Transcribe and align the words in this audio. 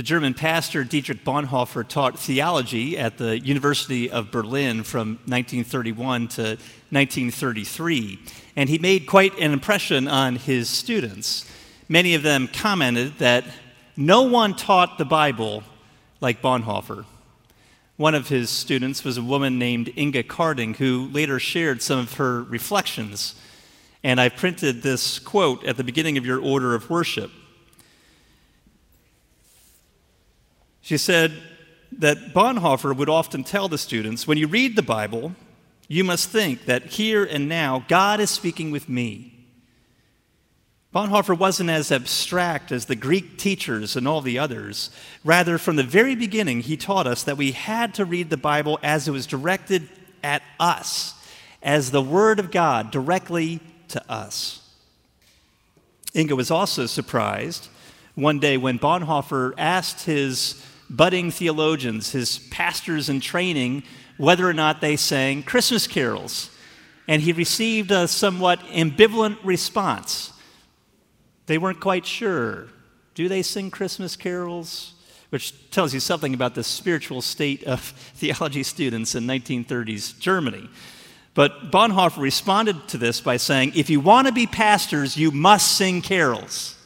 The 0.00 0.04
German 0.04 0.32
pastor 0.32 0.82
Dietrich 0.82 1.26
Bonhoeffer 1.26 1.86
taught 1.86 2.18
theology 2.18 2.96
at 2.96 3.18
the 3.18 3.38
University 3.38 4.10
of 4.10 4.30
Berlin 4.30 4.82
from 4.82 5.18
1931 5.26 6.28
to 6.28 6.42
1933, 6.88 8.18
and 8.56 8.70
he 8.70 8.78
made 8.78 9.06
quite 9.06 9.38
an 9.38 9.52
impression 9.52 10.08
on 10.08 10.36
his 10.36 10.70
students. 10.70 11.44
Many 11.86 12.14
of 12.14 12.22
them 12.22 12.48
commented 12.48 13.18
that 13.18 13.44
no 13.94 14.22
one 14.22 14.56
taught 14.56 14.96
the 14.96 15.04
Bible 15.04 15.64
like 16.22 16.40
Bonhoeffer. 16.40 17.04
One 17.98 18.14
of 18.14 18.30
his 18.30 18.48
students 18.48 19.04
was 19.04 19.18
a 19.18 19.22
woman 19.22 19.58
named 19.58 19.92
Inga 19.98 20.22
Karding, 20.22 20.76
who 20.76 21.10
later 21.12 21.38
shared 21.38 21.82
some 21.82 21.98
of 21.98 22.14
her 22.14 22.42
reflections. 22.44 23.34
And 24.02 24.18
I 24.18 24.30
printed 24.30 24.80
this 24.80 25.18
quote 25.18 25.62
at 25.66 25.76
the 25.76 25.84
beginning 25.84 26.16
of 26.16 26.24
your 26.24 26.40
order 26.40 26.74
of 26.74 26.88
worship. 26.88 27.30
She 30.80 30.96
said 30.96 31.32
that 31.92 32.32
Bonhoeffer 32.32 32.96
would 32.96 33.08
often 33.08 33.44
tell 33.44 33.68
the 33.68 33.78
students 33.78 34.26
when 34.26 34.38
you 34.38 34.46
read 34.46 34.76
the 34.76 34.82
Bible, 34.82 35.34
you 35.88 36.04
must 36.04 36.30
think 36.30 36.66
that 36.66 36.86
here 36.86 37.24
and 37.24 37.48
now 37.48 37.84
God 37.88 38.20
is 38.20 38.30
speaking 38.30 38.70
with 38.70 38.88
me. 38.88 39.40
Bonhoeffer 40.94 41.38
wasn't 41.38 41.70
as 41.70 41.92
abstract 41.92 42.72
as 42.72 42.86
the 42.86 42.96
Greek 42.96 43.38
teachers 43.38 43.94
and 43.94 44.08
all 44.08 44.20
the 44.20 44.38
others. 44.38 44.90
Rather, 45.24 45.56
from 45.56 45.76
the 45.76 45.84
very 45.84 46.16
beginning, 46.16 46.62
he 46.62 46.76
taught 46.76 47.06
us 47.06 47.22
that 47.22 47.36
we 47.36 47.52
had 47.52 47.94
to 47.94 48.04
read 48.04 48.28
the 48.28 48.36
Bible 48.36 48.78
as 48.82 49.06
it 49.06 49.12
was 49.12 49.26
directed 49.26 49.88
at 50.22 50.42
us, 50.58 51.14
as 51.62 51.90
the 51.90 52.02
Word 52.02 52.40
of 52.40 52.50
God 52.50 52.90
directly 52.90 53.60
to 53.88 54.02
us. 54.10 54.68
Inga 56.14 56.34
was 56.34 56.50
also 56.50 56.86
surprised 56.86 57.68
one 58.16 58.40
day 58.40 58.56
when 58.56 58.78
Bonhoeffer 58.78 59.54
asked 59.56 60.06
his 60.06 60.60
budding 60.90 61.30
theologians, 61.30 62.12
his 62.12 62.40
pastors 62.50 63.08
in 63.08 63.20
training, 63.20 63.84
whether 64.16 64.46
or 64.46 64.52
not 64.52 64.80
they 64.80 64.96
sang 64.96 65.42
Christmas 65.42 65.86
carols. 65.86 66.50
And 67.08 67.22
he 67.22 67.32
received 67.32 67.90
a 67.90 68.06
somewhat 68.06 68.60
ambivalent 68.66 69.38
response. 69.42 70.32
They 71.46 71.58
weren't 71.58 71.80
quite 71.80 72.04
sure. 72.04 72.68
Do 73.14 73.28
they 73.28 73.42
sing 73.42 73.70
Christmas 73.70 74.16
carols? 74.16 74.94
Which 75.30 75.70
tells 75.70 75.94
you 75.94 76.00
something 76.00 76.34
about 76.34 76.54
the 76.54 76.64
spiritual 76.64 77.22
state 77.22 77.64
of 77.64 77.80
theology 78.14 78.62
students 78.62 79.14
in 79.14 79.24
1930s 79.24 80.18
Germany. 80.18 80.68
But 81.34 81.70
Bonhoeffer 81.70 82.18
responded 82.20 82.88
to 82.88 82.98
this 82.98 83.20
by 83.20 83.36
saying, 83.36 83.72
If 83.76 83.88
you 83.88 84.00
want 84.00 84.26
to 84.26 84.32
be 84.32 84.46
pastors, 84.46 85.16
you 85.16 85.30
must 85.30 85.76
sing 85.76 86.02
carols. 86.02 86.76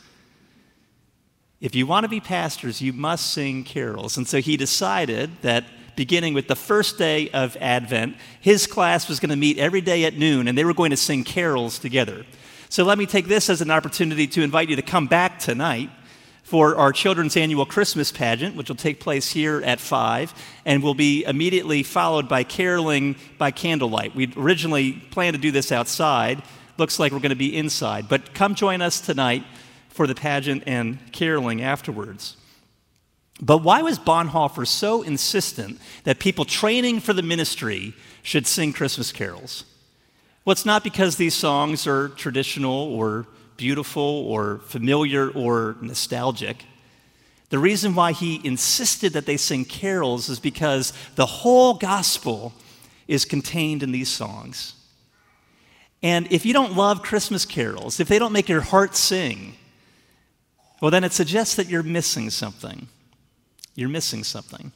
If 1.65 1.75
you 1.75 1.87
want 1.87 2.05
to 2.05 2.11
be 2.11 2.21
pastors, 2.21 2.83
you 2.83 2.93
must 2.93 3.33
sing 3.33 3.65
carols. 3.65 4.19
And 4.19 4.29
so 4.29 4.43
he 4.43 4.59
decided 4.59 5.31
that 5.41 5.65
beginning 5.97 6.35
with 6.35 6.47
the 6.47 6.55
first 6.55 6.99
day 6.99 7.31
of 7.31 7.57
Advent, 7.59 8.19
his 8.39 8.67
class 8.67 9.09
was 9.09 9.19
going 9.19 9.31
to 9.31 9.37
meet 9.37 9.57
every 9.57 9.81
day 9.81 10.05
at 10.05 10.13
noon 10.13 10.47
and 10.47 10.59
they 10.59 10.65
were 10.67 10.75
going 10.75 10.91
to 10.91 10.97
sing 10.99 11.25
carols 11.25 11.79
together. 11.79 12.27
So 12.69 12.85
let 12.85 12.99
me 12.99 13.07
take 13.07 13.29
this 13.29 13.49
as 13.49 13.63
an 13.63 13.71
opportunity 13.71 14.27
to 14.27 14.43
invite 14.43 14.69
you 14.69 14.77
to 14.77 14.83
come 14.83 15.07
back 15.07 15.39
tonight 15.39 15.89
for 16.43 16.77
our 16.77 16.93
children's 16.93 17.35
annual 17.35 17.65
Christmas 17.65 18.13
pageant, 18.13 18.57
which 18.57 18.69
will 18.69 18.77
take 18.77 19.01
place 19.01 19.33
here 19.33 19.63
at 19.63 19.81
5 19.81 20.35
and 20.67 20.83
will 20.83 20.93
be 20.93 21.25
immediately 21.25 21.83
followed 21.83 22.29
by 22.29 22.45
caroling 22.45 23.17
by 23.39 23.51
candlelight. 23.51 24.15
We 24.15 24.31
originally 24.37 24.93
planned 24.93 25.33
to 25.33 25.41
do 25.41 25.51
this 25.51 25.73
outside. 25.73 26.43
Looks 26.77 26.99
like 26.99 27.11
we're 27.11 27.21
going 27.21 27.31
to 27.31 27.37
be 27.37 27.57
inside. 27.57 28.07
But 28.07 28.35
come 28.35 28.55
join 28.55 28.83
us 28.83 29.01
tonight 29.01 29.45
for 29.95 30.09
the 30.09 30.15
pageant 30.15 30.65
and 30.67 30.99
caroling 31.13 31.63
afterwards. 31.63 32.37
But 33.41 33.59
why 33.59 33.81
was 33.81 33.97
Bonhoeffer 33.99 34.67
so 34.67 35.03
insistent 35.03 35.81
that 36.03 36.19
people 36.19 36.45
training 36.45 36.99
for 36.99 37.13
the 37.13 37.23
ministry 37.23 37.95
should 38.23 38.47
sing 38.47 38.73
Christmas 38.73 39.13
carols? 39.13 39.65
Well, 40.45 40.53
it's 40.53 40.67
not 40.67 40.83
because 40.83 41.17
these 41.17 41.35
songs 41.35 41.87
are 41.87 42.09
traditional 42.09 42.75
or 42.75 43.27
beautiful 43.57 44.03
or 44.03 44.59
familiar 44.67 45.31
or 45.31 45.77
nostalgic. 45.81 46.65
The 47.51 47.61
reason 47.61 47.95
why 47.95 48.13
he 48.13 48.41
insisted 48.43 49.13
that 49.13 49.27
they 49.27 49.37
sing 49.37 49.65
carols 49.65 50.29
is 50.29 50.41
because 50.41 50.93
the 51.15 51.27
whole 51.27 51.75
gospel 51.75 52.53
is 53.07 53.25
contained 53.25 53.85
in 53.85 53.93
these 53.93 54.09
songs. 54.09 54.75
And 56.03 56.27
if 56.33 56.45
you 56.45 56.53
don't 56.53 56.75
love 56.75 57.03
Christmas 57.03 57.45
carols, 57.47 58.01
if 58.01 58.09
they 58.09 58.19
don't 58.19 58.33
make 58.33 58.49
your 58.49 58.61
heart 58.61 58.97
sing, 58.97 59.55
well, 60.81 60.91
then 60.91 61.05
it 61.05 61.13
suggests 61.13 61.55
that 61.57 61.69
you're 61.69 61.83
missing 61.83 62.31
something. 62.31 62.89
You're 63.75 63.89
missing 63.89 64.25
something. 64.25 64.73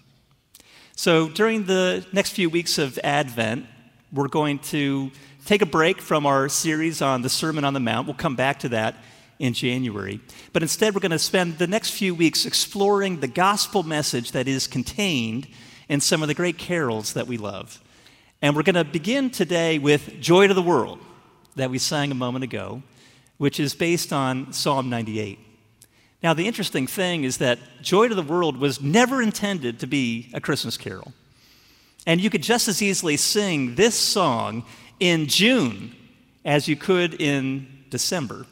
So 0.97 1.28
during 1.28 1.64
the 1.64 2.06
next 2.12 2.31
few 2.31 2.50
weeks 2.50 2.78
of 2.78 2.98
Advent, 3.04 3.66
we're 4.12 4.28
going 4.28 4.59
to 4.60 5.10
take 5.44 5.62
a 5.62 5.66
break 5.66 6.00
from 6.00 6.26
our 6.26 6.48
series 6.48 7.00
on 7.03 7.22
the 7.22 7.28
Sermon 7.28 7.64
on 7.64 7.75
the 7.75 7.81
Mount. 7.81 8.06
We'll 8.06 8.16
come 8.16 8.36
back 8.36 8.59
to 8.60 8.70
that 8.70 8.97
in 9.38 9.53
January. 9.53 10.20
But 10.53 10.62
instead, 10.62 10.94
we're 10.94 11.00
going 11.00 11.12
to 11.12 11.19
spend 11.19 11.59
the 11.59 11.66
next 11.66 11.91
few 11.91 12.15
weeks 12.15 12.44
exploring 12.47 13.20
the 13.20 13.28
gospel 13.28 13.82
message 13.82 14.32
that 14.32 14.48
is 14.48 14.66
contained 14.66 15.47
in 15.88 16.00
some 16.00 16.22
of 16.22 16.28
the 16.28 16.34
great 16.34 16.59
carols 16.59 17.12
that 17.12 17.26
we 17.26 17.38
love. 17.38 17.80
And 18.42 18.54
we're 18.54 18.62
going 18.62 18.75
to 18.75 18.84
begin 18.84 19.30
today 19.30 19.78
with 19.78 20.20
Joy 20.20 20.48
to 20.48 20.54
the 20.54 20.62
World 20.62 21.00
that 21.56 21.70
we 21.70 21.78
sang 21.78 22.10
a 22.10 22.15
moment 22.15 22.44
ago, 22.44 22.82
which 23.36 23.60
is 23.60 23.75
based 23.75 24.12
on 24.12 24.53
Psalm 24.53 24.91
98. 24.91 25.38
Now, 26.23 26.34
the 26.34 26.47
interesting 26.49 26.87
thing 26.87 27.25
is 27.25 27.39
that 27.39 27.59
Joy 27.81 28.09
to 28.09 28.15
the 28.15 28.23
World 28.23 28.56
was 28.56 28.81
never 28.81 29.23
intended 29.23 29.79
to 29.81 29.87
be 29.87 30.31
a 30.34 30.41
Christmas 30.41 30.77
carol. 30.77 31.12
And 32.06 32.21
you 32.21 32.29
could 32.29 32.43
just 32.43 32.67
as 32.67 32.83
easily 32.83 33.17
sing 33.17 33.77
this 33.77 33.95
song 33.95 34.65
in 34.99 35.27
June 35.27 35.95
as 36.45 36.67
you 36.67 36.75
could 36.75 37.21
in 37.21 37.84
December. 37.91 38.47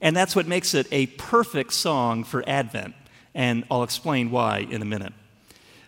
And 0.00 0.16
that's 0.16 0.34
what 0.34 0.46
makes 0.46 0.72
it 0.74 0.86
a 0.90 1.06
perfect 1.06 1.72
song 1.72 2.24
for 2.24 2.42
Advent. 2.48 2.94
And 3.34 3.64
I'll 3.70 3.82
explain 3.82 4.30
why 4.30 4.58
in 4.58 4.80
a 4.80 4.86
minute. 4.86 5.12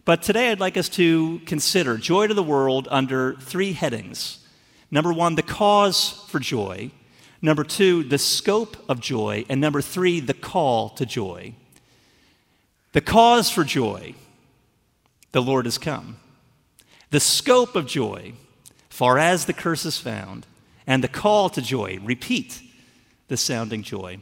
But 0.04 0.22
today 0.22 0.50
I'd 0.50 0.60
like 0.60 0.76
us 0.76 0.90
to 0.90 1.40
consider 1.46 1.96
joy 1.96 2.26
to 2.26 2.34
the 2.34 2.42
world 2.42 2.88
under 2.90 3.36
three 3.36 3.72
headings. 3.72 4.46
Number 4.90 5.12
one, 5.12 5.34
the 5.34 5.42
cause 5.42 6.24
for 6.28 6.38
joy. 6.38 6.90
Number 7.44 7.62
two, 7.62 8.04
the 8.04 8.16
scope 8.16 8.74
of 8.88 9.00
joy. 9.00 9.44
And 9.50 9.60
number 9.60 9.82
three, 9.82 10.18
the 10.18 10.32
call 10.32 10.88
to 10.88 11.04
joy. 11.04 11.52
The 12.92 13.02
cause 13.02 13.50
for 13.50 13.64
joy, 13.64 14.14
the 15.32 15.42
Lord 15.42 15.66
has 15.66 15.76
come. 15.76 16.16
The 17.10 17.20
scope 17.20 17.76
of 17.76 17.84
joy, 17.84 18.32
far 18.88 19.18
as 19.18 19.44
the 19.44 19.52
curse 19.52 19.84
is 19.84 19.98
found, 19.98 20.46
and 20.86 21.04
the 21.04 21.08
call 21.08 21.50
to 21.50 21.60
joy. 21.60 21.98
Repeat 22.02 22.62
the 23.28 23.36
sounding 23.36 23.82
joy. 23.82 24.20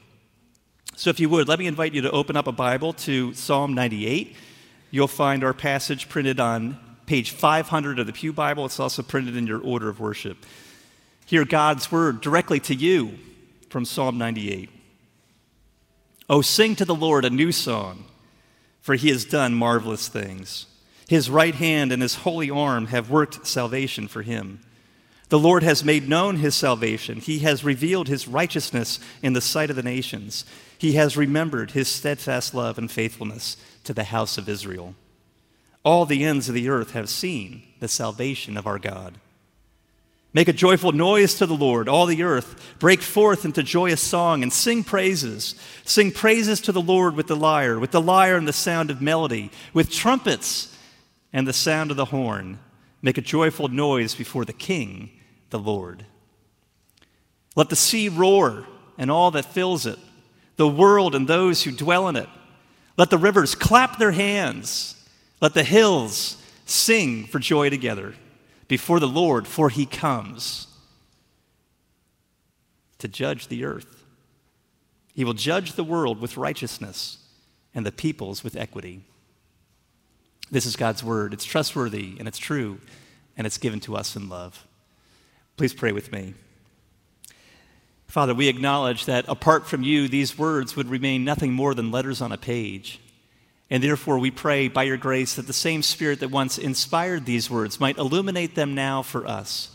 So, 0.96 1.08
if 1.08 1.20
you 1.20 1.28
would, 1.28 1.46
let 1.46 1.60
me 1.60 1.68
invite 1.68 1.94
you 1.94 2.02
to 2.02 2.10
open 2.10 2.36
up 2.36 2.48
a 2.48 2.52
Bible 2.52 2.92
to 2.94 3.34
Psalm 3.34 3.72
98. 3.72 4.34
You'll 4.90 5.06
find 5.06 5.44
our 5.44 5.54
passage 5.54 6.08
printed 6.08 6.40
on 6.40 6.76
page 7.06 7.30
500 7.30 8.00
of 8.00 8.08
the 8.08 8.12
Pew 8.12 8.32
Bible. 8.32 8.64
It's 8.64 8.80
also 8.80 9.04
printed 9.04 9.36
in 9.36 9.46
your 9.46 9.60
order 9.60 9.88
of 9.88 10.00
worship. 10.00 10.38
Hear 11.32 11.46
God's 11.46 11.90
word 11.90 12.20
directly 12.20 12.60
to 12.60 12.74
you 12.74 13.18
from 13.70 13.86
Psalm 13.86 14.18
98. 14.18 14.68
Oh, 16.28 16.42
sing 16.42 16.76
to 16.76 16.84
the 16.84 16.94
Lord 16.94 17.24
a 17.24 17.30
new 17.30 17.52
song, 17.52 18.04
for 18.82 18.96
he 18.96 19.08
has 19.08 19.24
done 19.24 19.54
marvelous 19.54 20.08
things. 20.08 20.66
His 21.08 21.30
right 21.30 21.54
hand 21.54 21.90
and 21.90 22.02
his 22.02 22.16
holy 22.16 22.50
arm 22.50 22.88
have 22.88 23.08
worked 23.08 23.46
salvation 23.46 24.08
for 24.08 24.20
him. 24.20 24.60
The 25.30 25.38
Lord 25.38 25.62
has 25.62 25.82
made 25.82 26.06
known 26.06 26.36
his 26.36 26.54
salvation. 26.54 27.16
He 27.16 27.38
has 27.38 27.64
revealed 27.64 28.08
his 28.08 28.28
righteousness 28.28 29.00
in 29.22 29.32
the 29.32 29.40
sight 29.40 29.70
of 29.70 29.76
the 29.76 29.82
nations. 29.82 30.44
He 30.76 30.92
has 30.96 31.16
remembered 31.16 31.70
his 31.70 31.88
steadfast 31.88 32.52
love 32.52 32.76
and 32.76 32.90
faithfulness 32.90 33.56
to 33.84 33.94
the 33.94 34.04
house 34.04 34.36
of 34.36 34.50
Israel. 34.50 34.96
All 35.82 36.04
the 36.04 36.24
ends 36.24 36.50
of 36.50 36.54
the 36.54 36.68
earth 36.68 36.90
have 36.90 37.08
seen 37.08 37.62
the 37.80 37.88
salvation 37.88 38.58
of 38.58 38.66
our 38.66 38.78
God. 38.78 39.18
Make 40.34 40.48
a 40.48 40.54
joyful 40.54 40.92
noise 40.92 41.34
to 41.34 41.46
the 41.46 41.54
Lord, 41.54 41.88
all 41.88 42.06
the 42.06 42.22
earth. 42.22 42.74
Break 42.78 43.02
forth 43.02 43.44
into 43.44 43.62
joyous 43.62 44.00
song 44.00 44.42
and 44.42 44.50
sing 44.50 44.82
praises. 44.82 45.54
Sing 45.84 46.10
praises 46.10 46.60
to 46.62 46.72
the 46.72 46.80
Lord 46.80 47.16
with 47.16 47.26
the 47.26 47.36
lyre, 47.36 47.78
with 47.78 47.90
the 47.90 48.00
lyre 48.00 48.36
and 48.36 48.48
the 48.48 48.52
sound 48.52 48.90
of 48.90 49.02
melody, 49.02 49.50
with 49.74 49.90
trumpets 49.90 50.74
and 51.32 51.46
the 51.46 51.52
sound 51.52 51.90
of 51.90 51.98
the 51.98 52.06
horn. 52.06 52.58
Make 53.02 53.18
a 53.18 53.22
joyful 53.22 53.68
noise 53.68 54.14
before 54.14 54.46
the 54.46 54.54
King, 54.54 55.10
the 55.50 55.58
Lord. 55.58 56.06
Let 57.54 57.68
the 57.68 57.76
sea 57.76 58.08
roar 58.08 58.66
and 58.96 59.10
all 59.10 59.32
that 59.32 59.44
fills 59.44 59.84
it, 59.84 59.98
the 60.56 60.68
world 60.68 61.14
and 61.14 61.28
those 61.28 61.64
who 61.64 61.72
dwell 61.72 62.08
in 62.08 62.16
it. 62.16 62.28
Let 62.96 63.10
the 63.10 63.18
rivers 63.18 63.54
clap 63.54 63.98
their 63.98 64.12
hands. 64.12 64.96
Let 65.42 65.52
the 65.52 65.64
hills 65.64 66.42
sing 66.64 67.26
for 67.26 67.38
joy 67.38 67.68
together 67.68 68.14
before 68.68 69.00
the 69.00 69.08
Lord, 69.08 69.46
for 69.46 69.68
he 69.68 69.86
comes 69.86 70.66
to 72.98 73.08
judge 73.08 73.48
the 73.48 73.64
earth. 73.64 74.04
He 75.14 75.24
will 75.24 75.34
judge 75.34 75.72
the 75.72 75.84
world 75.84 76.20
with 76.20 76.36
righteousness 76.36 77.18
and 77.74 77.84
the 77.84 77.92
peoples 77.92 78.44
with 78.44 78.56
equity. 78.56 79.02
This 80.50 80.66
is 80.66 80.76
God's 80.76 81.02
word. 81.02 81.32
It's 81.32 81.44
trustworthy 81.44 82.16
and 82.18 82.28
it's 82.28 82.38
true, 82.38 82.78
and 83.36 83.46
it's 83.46 83.58
given 83.58 83.80
to 83.80 83.96
us 83.96 84.16
in 84.16 84.28
love. 84.28 84.66
Please 85.56 85.74
pray 85.74 85.92
with 85.92 86.12
me. 86.12 86.34
Father, 88.06 88.34
we 88.34 88.48
acknowledge 88.48 89.06
that 89.06 89.24
apart 89.28 89.66
from 89.66 89.82
you, 89.82 90.06
these 90.06 90.38
words 90.38 90.76
would 90.76 90.88
remain 90.90 91.24
nothing 91.24 91.52
more 91.52 91.74
than 91.74 91.90
letters 91.90 92.20
on 92.20 92.30
a 92.30 92.36
page. 92.36 93.00
And 93.72 93.82
therefore, 93.82 94.18
we 94.18 94.30
pray 94.30 94.68
by 94.68 94.82
your 94.82 94.98
grace 94.98 95.34
that 95.36 95.46
the 95.46 95.54
same 95.54 95.80
Spirit 95.80 96.20
that 96.20 96.30
once 96.30 96.58
inspired 96.58 97.24
these 97.24 97.48
words 97.48 97.80
might 97.80 97.96
illuminate 97.96 98.54
them 98.54 98.74
now 98.74 99.00
for 99.00 99.26
us, 99.26 99.74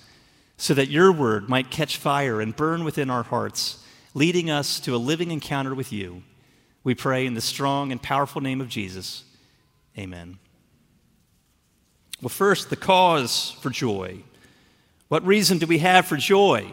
so 0.56 0.76
that 0.76 0.92
your 0.92 1.12
word 1.12 1.50
might 1.50 1.72
catch 1.72 1.98
fire 1.98 2.40
and 2.40 2.56
burn 2.56 2.84
within 2.84 3.10
our 3.10 3.24
hearts, 3.24 3.84
leading 4.14 4.52
us 4.52 4.80
to 4.82 4.96
a 4.96 4.98
living 4.98 5.32
encounter 5.32 5.74
with 5.74 5.92
you. 5.92 6.22
We 6.84 6.94
pray 6.94 7.26
in 7.26 7.34
the 7.34 7.42
strong 7.42 7.92
and 7.92 8.00
powerful 8.00 8.40
name 8.40 8.62
of 8.62 8.70
Jesus. 8.70 9.24
Amen. 9.98 10.38
Well, 12.22 12.30
first, 12.30 12.70
the 12.70 12.76
cause 12.76 13.58
for 13.62 13.72
joy. 13.72 14.20
What 15.08 15.26
reason 15.26 15.58
do 15.58 15.66
we 15.66 15.80
have 15.80 16.06
for 16.06 16.18
joy? 16.18 16.72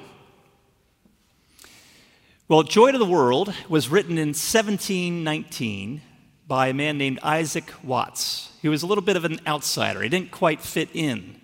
Well, 2.49 2.65
Joy 2.65 2.93
to 2.93 2.99
the 2.99 3.07
World 3.07 3.55
was 3.71 3.89
written 3.89 4.19
in 4.19 4.35
1719 4.35 6.03
by 6.47 6.69
a 6.69 6.75
man 6.75 6.99
named 6.99 7.19
Isaac 7.23 7.73
Watts. 7.83 8.51
He 8.61 8.69
was 8.69 8.83
a 8.83 8.87
little 8.87 9.05
bit 9.05 9.17
of 9.17 9.25
an 9.25 9.41
outsider, 9.47 10.03
he 10.03 10.09
didn't 10.09 10.31
quite 10.31 10.61
fit 10.61 10.89
in, 10.93 11.41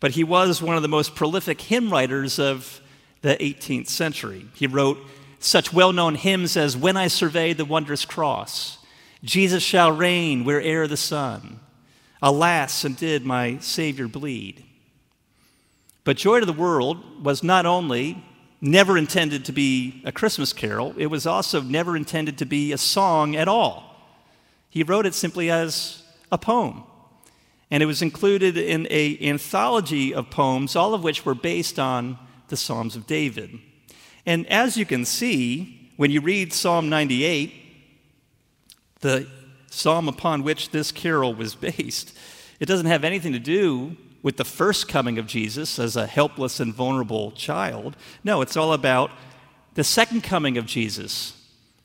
but 0.00 0.12
he 0.12 0.24
was 0.24 0.60
one 0.60 0.76
of 0.76 0.82
the 0.82 0.88
most 0.88 1.14
prolific 1.14 1.60
hymn 1.60 1.90
writers 1.90 2.38
of 2.38 2.80
the 3.22 3.36
18th 3.36 3.88
century. 3.88 4.46
He 4.54 4.66
wrote 4.66 4.98
such 5.38 5.72
well 5.72 5.92
known 5.92 6.14
hymns 6.14 6.56
as 6.56 6.76
When 6.76 6.96
I 6.96 7.08
Survey 7.08 7.52
the 7.52 7.64
Wondrous 7.64 8.04
Cross, 8.04 8.78
Jesus 9.22 9.62
Shall 9.62 9.92
Reign 9.92 10.44
Where'er 10.44 10.86
the 10.86 10.96
Sun, 10.96 11.60
Alas, 12.22 12.84
and 12.84 12.96
did 12.96 13.24
my 13.24 13.58
Savior 13.58 14.08
bleed. 14.08 14.64
But 16.04 16.16
Joy 16.16 16.40
to 16.40 16.46
the 16.46 16.52
World 16.52 17.24
was 17.24 17.42
not 17.42 17.66
only 17.66 18.22
never 18.60 18.96
intended 18.96 19.44
to 19.46 19.52
be 19.52 20.02
a 20.04 20.12
Christmas 20.12 20.52
carol, 20.52 20.94
it 20.96 21.06
was 21.06 21.26
also 21.26 21.60
never 21.60 21.96
intended 21.96 22.38
to 22.38 22.46
be 22.46 22.72
a 22.72 22.78
song 22.78 23.34
at 23.34 23.48
all. 23.48 23.95
He 24.76 24.82
wrote 24.82 25.06
it 25.06 25.14
simply 25.14 25.50
as 25.50 26.02
a 26.30 26.36
poem. 26.36 26.82
And 27.70 27.82
it 27.82 27.86
was 27.86 28.02
included 28.02 28.58
in 28.58 28.84
an 28.88 29.16
anthology 29.22 30.12
of 30.12 30.28
poems, 30.28 30.76
all 30.76 30.92
of 30.92 31.02
which 31.02 31.24
were 31.24 31.34
based 31.34 31.78
on 31.78 32.18
the 32.48 32.58
Psalms 32.58 32.94
of 32.94 33.06
David. 33.06 33.58
And 34.26 34.46
as 34.48 34.76
you 34.76 34.84
can 34.84 35.06
see, 35.06 35.92
when 35.96 36.10
you 36.10 36.20
read 36.20 36.52
Psalm 36.52 36.90
98, 36.90 37.54
the 39.00 39.26
psalm 39.70 40.08
upon 40.08 40.42
which 40.42 40.68
this 40.72 40.92
carol 40.92 41.32
was 41.32 41.54
based, 41.54 42.14
it 42.60 42.66
doesn't 42.66 42.84
have 42.84 43.02
anything 43.02 43.32
to 43.32 43.38
do 43.38 43.96
with 44.22 44.36
the 44.36 44.44
first 44.44 44.88
coming 44.88 45.16
of 45.16 45.26
Jesus 45.26 45.78
as 45.78 45.96
a 45.96 46.06
helpless 46.06 46.60
and 46.60 46.74
vulnerable 46.74 47.30
child. 47.30 47.96
No, 48.22 48.42
it's 48.42 48.58
all 48.58 48.74
about 48.74 49.10
the 49.72 49.84
second 49.84 50.22
coming 50.22 50.58
of 50.58 50.66
Jesus, 50.66 51.32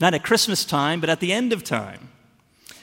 not 0.02 0.14
at 0.14 0.26
Christmas 0.26 0.66
time, 0.66 1.00
but 1.00 1.10
at 1.10 1.22
the 1.22 1.32
end 1.32 1.54
of 1.54 1.64
time. 1.64 2.10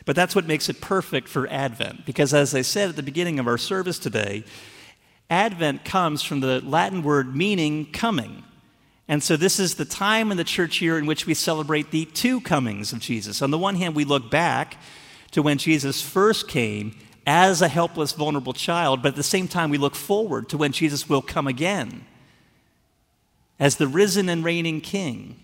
But 0.08 0.16
that's 0.16 0.34
what 0.34 0.46
makes 0.46 0.70
it 0.70 0.80
perfect 0.80 1.28
for 1.28 1.46
Advent, 1.48 2.06
because 2.06 2.32
as 2.32 2.54
I 2.54 2.62
said 2.62 2.88
at 2.88 2.96
the 2.96 3.02
beginning 3.02 3.38
of 3.38 3.46
our 3.46 3.58
service 3.58 3.98
today, 3.98 4.42
Advent 5.28 5.84
comes 5.84 6.22
from 6.22 6.40
the 6.40 6.62
Latin 6.62 7.02
word 7.02 7.36
meaning 7.36 7.84
coming. 7.92 8.42
And 9.06 9.22
so, 9.22 9.36
this 9.36 9.60
is 9.60 9.74
the 9.74 9.84
time 9.84 10.30
in 10.30 10.38
the 10.38 10.44
church 10.44 10.80
year 10.80 10.96
in 10.96 11.04
which 11.04 11.26
we 11.26 11.34
celebrate 11.34 11.90
the 11.90 12.06
two 12.06 12.40
comings 12.40 12.94
of 12.94 13.00
Jesus. 13.00 13.42
On 13.42 13.50
the 13.50 13.58
one 13.58 13.74
hand, 13.74 13.94
we 13.94 14.06
look 14.06 14.30
back 14.30 14.78
to 15.32 15.42
when 15.42 15.58
Jesus 15.58 16.00
first 16.00 16.48
came 16.48 16.96
as 17.26 17.60
a 17.60 17.68
helpless, 17.68 18.12
vulnerable 18.12 18.54
child, 18.54 19.02
but 19.02 19.10
at 19.10 19.16
the 19.16 19.22
same 19.22 19.46
time, 19.46 19.68
we 19.68 19.76
look 19.76 19.94
forward 19.94 20.48
to 20.48 20.56
when 20.56 20.72
Jesus 20.72 21.06
will 21.06 21.20
come 21.20 21.46
again 21.46 22.06
as 23.60 23.76
the 23.76 23.86
risen 23.86 24.30
and 24.30 24.42
reigning 24.42 24.80
King 24.80 25.38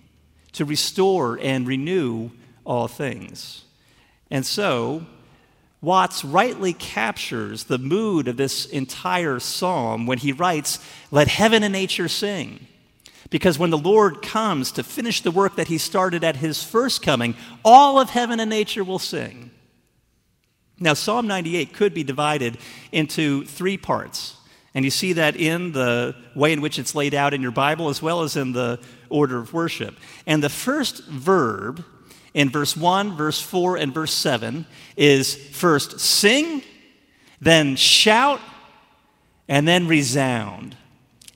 to 0.52 0.64
restore 0.64 1.38
and 1.42 1.66
renew 1.68 2.30
all 2.64 2.88
things. 2.88 3.64
And 4.34 4.44
so, 4.44 5.06
Watts 5.80 6.24
rightly 6.24 6.72
captures 6.72 7.64
the 7.64 7.78
mood 7.78 8.26
of 8.26 8.36
this 8.36 8.66
entire 8.66 9.38
psalm 9.38 10.06
when 10.06 10.18
he 10.18 10.32
writes, 10.32 10.80
Let 11.12 11.28
heaven 11.28 11.62
and 11.62 11.72
nature 11.72 12.08
sing. 12.08 12.66
Because 13.30 13.60
when 13.60 13.70
the 13.70 13.78
Lord 13.78 14.22
comes 14.22 14.72
to 14.72 14.82
finish 14.82 15.20
the 15.20 15.30
work 15.30 15.54
that 15.54 15.68
he 15.68 15.78
started 15.78 16.24
at 16.24 16.34
his 16.34 16.64
first 16.64 17.00
coming, 17.00 17.36
all 17.64 18.00
of 18.00 18.10
heaven 18.10 18.40
and 18.40 18.50
nature 18.50 18.82
will 18.82 18.98
sing. 18.98 19.52
Now, 20.80 20.94
Psalm 20.94 21.28
98 21.28 21.72
could 21.72 21.94
be 21.94 22.02
divided 22.02 22.58
into 22.90 23.44
three 23.44 23.76
parts. 23.76 24.36
And 24.74 24.84
you 24.84 24.90
see 24.90 25.12
that 25.12 25.36
in 25.36 25.70
the 25.70 26.16
way 26.34 26.52
in 26.52 26.60
which 26.60 26.80
it's 26.80 26.96
laid 26.96 27.14
out 27.14 27.34
in 27.34 27.40
your 27.40 27.52
Bible 27.52 27.88
as 27.88 28.02
well 28.02 28.22
as 28.22 28.34
in 28.34 28.50
the 28.50 28.80
order 29.08 29.38
of 29.38 29.52
worship. 29.52 29.94
And 30.26 30.42
the 30.42 30.48
first 30.48 31.04
verb 31.04 31.84
in 32.34 32.50
verse 32.50 32.76
1, 32.76 33.16
verse 33.16 33.40
4, 33.40 33.76
and 33.76 33.94
verse 33.94 34.12
7 34.12 34.66
is 34.96 35.34
first 35.34 36.00
sing, 36.00 36.62
then 37.40 37.76
shout, 37.76 38.40
and 39.48 39.66
then 39.66 39.86
resound. 39.86 40.76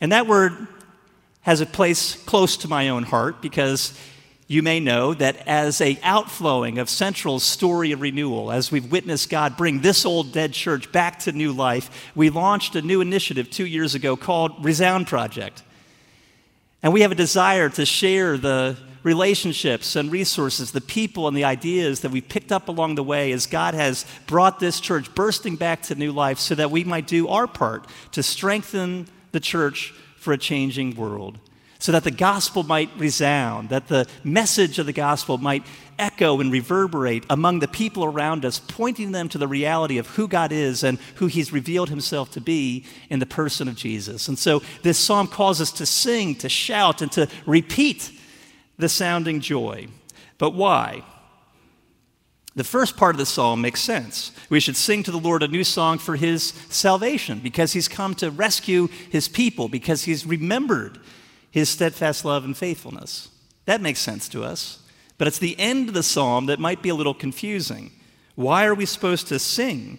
And 0.00 0.12
that 0.12 0.26
word 0.26 0.66
has 1.42 1.60
a 1.60 1.66
place 1.66 2.16
close 2.24 2.56
to 2.58 2.68
my 2.68 2.88
own 2.88 3.04
heart 3.04 3.40
because 3.40 3.98
you 4.48 4.62
may 4.62 4.80
know 4.80 5.14
that 5.14 5.36
as 5.46 5.80
a 5.80 5.98
outflowing 6.02 6.78
of 6.78 6.88
Central's 6.88 7.44
story 7.44 7.92
of 7.92 8.00
renewal, 8.00 8.50
as 8.50 8.72
we've 8.72 8.90
witnessed 8.90 9.30
God 9.30 9.56
bring 9.56 9.80
this 9.80 10.04
old 10.04 10.32
dead 10.32 10.52
church 10.52 10.90
back 10.90 11.18
to 11.20 11.32
new 11.32 11.52
life, 11.52 12.10
we 12.14 12.30
launched 12.30 12.74
a 12.74 12.82
new 12.82 13.00
initiative 13.00 13.50
two 13.50 13.66
years 13.66 13.94
ago 13.94 14.16
called 14.16 14.64
Resound 14.64 15.06
Project. 15.06 15.62
And 16.82 16.92
we 16.92 17.02
have 17.02 17.12
a 17.12 17.16
desire 17.16 17.68
to 17.70 17.84
share 17.84 18.38
the 18.38 18.76
relationships 19.08 19.96
and 19.96 20.12
resources, 20.12 20.72
the 20.72 20.82
people 20.82 21.26
and 21.26 21.34
the 21.34 21.44
ideas 21.44 22.00
that 22.00 22.10
we 22.10 22.20
picked 22.20 22.52
up 22.52 22.68
along 22.68 22.94
the 22.94 23.02
way 23.02 23.32
as 23.32 23.46
God 23.46 23.72
has 23.72 24.04
brought 24.26 24.60
this 24.60 24.80
church 24.80 25.14
bursting 25.14 25.56
back 25.56 25.80
to 25.84 25.94
new 25.94 26.12
life 26.12 26.38
so 26.38 26.54
that 26.54 26.70
we 26.70 26.84
might 26.84 27.06
do 27.06 27.26
our 27.26 27.46
part 27.46 27.86
to 28.12 28.22
strengthen 28.22 29.08
the 29.32 29.40
church 29.40 29.94
for 30.18 30.34
a 30.34 30.38
changing 30.38 30.94
world 30.94 31.38
so 31.78 31.92
that 31.92 32.04
the 32.04 32.10
gospel 32.10 32.64
might 32.64 32.90
resound, 32.98 33.68
that 33.68 33.86
the 33.86 34.06
message 34.24 34.78
of 34.78 34.86
the 34.86 34.92
gospel 34.92 35.38
might 35.38 35.64
echo 35.98 36.40
and 36.40 36.52
reverberate 36.52 37.24
among 37.30 37.60
the 37.60 37.68
people 37.68 38.04
around 38.04 38.44
us, 38.44 38.58
pointing 38.58 39.12
them 39.12 39.28
to 39.28 39.38
the 39.38 39.48
reality 39.48 39.96
of 39.96 40.08
who 40.08 40.26
God 40.26 40.50
is 40.50 40.82
and 40.82 40.98
who 41.14 41.28
He's 41.28 41.52
revealed 41.52 41.88
Himself 41.88 42.32
to 42.32 42.40
be 42.40 42.84
in 43.08 43.20
the 43.20 43.26
person 43.26 43.68
of 43.68 43.76
Jesus. 43.76 44.28
And 44.28 44.38
so 44.38 44.60
this 44.82 44.98
psalm 44.98 45.28
calls 45.28 45.60
us 45.60 45.70
to 45.72 45.86
sing, 45.86 46.34
to 46.36 46.48
shout, 46.48 47.00
and 47.00 47.12
to 47.12 47.28
repeat 47.46 48.10
the 48.78 48.88
sounding 48.88 49.40
joy. 49.40 49.88
But 50.38 50.54
why? 50.54 51.02
The 52.54 52.64
first 52.64 52.96
part 52.96 53.14
of 53.14 53.18
the 53.18 53.26
psalm 53.26 53.60
makes 53.60 53.80
sense. 53.80 54.32
We 54.48 54.58
should 54.58 54.76
sing 54.76 55.02
to 55.04 55.10
the 55.10 55.18
Lord 55.18 55.42
a 55.42 55.48
new 55.48 55.62
song 55.62 55.98
for 55.98 56.16
his 56.16 56.54
salvation 56.70 57.38
because 57.38 57.72
he's 57.72 57.86
come 57.86 58.14
to 58.16 58.30
rescue 58.30 58.88
his 59.10 59.28
people, 59.28 59.68
because 59.68 60.04
he's 60.04 60.26
remembered 60.26 60.98
his 61.50 61.68
steadfast 61.68 62.24
love 62.24 62.44
and 62.44 62.56
faithfulness. 62.56 63.28
That 63.66 63.80
makes 63.80 64.00
sense 64.00 64.28
to 64.30 64.42
us. 64.42 64.82
But 65.18 65.28
it's 65.28 65.38
the 65.38 65.58
end 65.58 65.88
of 65.88 65.94
the 65.94 66.02
psalm 66.02 66.46
that 66.46 66.60
might 66.60 66.82
be 66.82 66.88
a 66.88 66.94
little 66.94 67.14
confusing. 67.14 67.92
Why 68.34 68.64
are 68.66 68.74
we 68.74 68.86
supposed 68.86 69.28
to 69.28 69.38
sing 69.38 69.98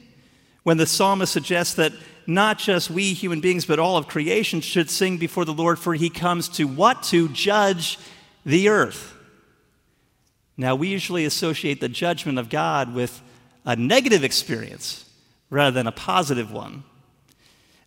when 0.64 0.78
the 0.78 0.86
psalmist 0.86 1.32
suggests 1.32 1.76
that 1.76 1.94
not 2.26 2.60
just 2.60 2.90
we 2.90 3.14
human 3.14 3.42
beings, 3.42 3.66
but 3.66 3.80
all 3.80 3.98
of 3.98 4.08
creation 4.08 4.62
should 4.62 4.90
sing 4.90 5.18
before 5.18 5.46
the 5.46 5.54
Lord, 5.54 5.80
for 5.80 5.94
he 5.94 6.10
comes 6.10 6.48
to 6.50 6.66
what? 6.66 7.04
To 7.04 7.28
judge 7.30 7.98
the 8.50 8.70
earth. 8.70 9.16
Now, 10.58 10.76
we 10.76 10.88
usually 10.88 11.24
associate 11.24 11.80
the 11.80 11.88
judgment 11.88 12.40
of 12.40 12.50
God 12.50 12.96
with 12.96 13.22
a 13.64 13.76
negative 13.76 14.24
experience 14.24 15.06
rather 15.52 15.72
than 15.72 15.86
a 15.86 15.92
positive 15.92 16.52
one. 16.52 16.84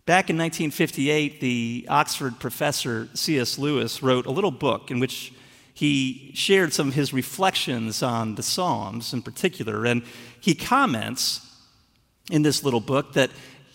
Back 0.05 0.29
in 0.29 0.37
1958, 0.37 1.41
the 1.41 1.85
Oxford 1.89 2.39
professor 2.39 3.09
C.S. 3.13 3.59
Lewis 3.59 4.01
wrote 4.01 4.25
a 4.25 4.31
little 4.31 4.51
book 4.51 4.89
in 4.89 4.99
which 4.99 5.33
he 5.73 6.31
shared 6.33 6.71
some 6.71 6.87
of 6.87 6.93
his 6.93 7.11
reflections 7.11 8.01
on 8.01 8.35
the 8.35 8.43
Psalms 8.43 9.11
in 9.11 9.21
particular. 9.21 9.85
And 9.85 10.03
he 10.39 10.55
comments 10.55 11.41
in 12.31 12.41
this 12.41 12.63
little 12.63 12.79
book 12.79 13.13
that 13.13 13.31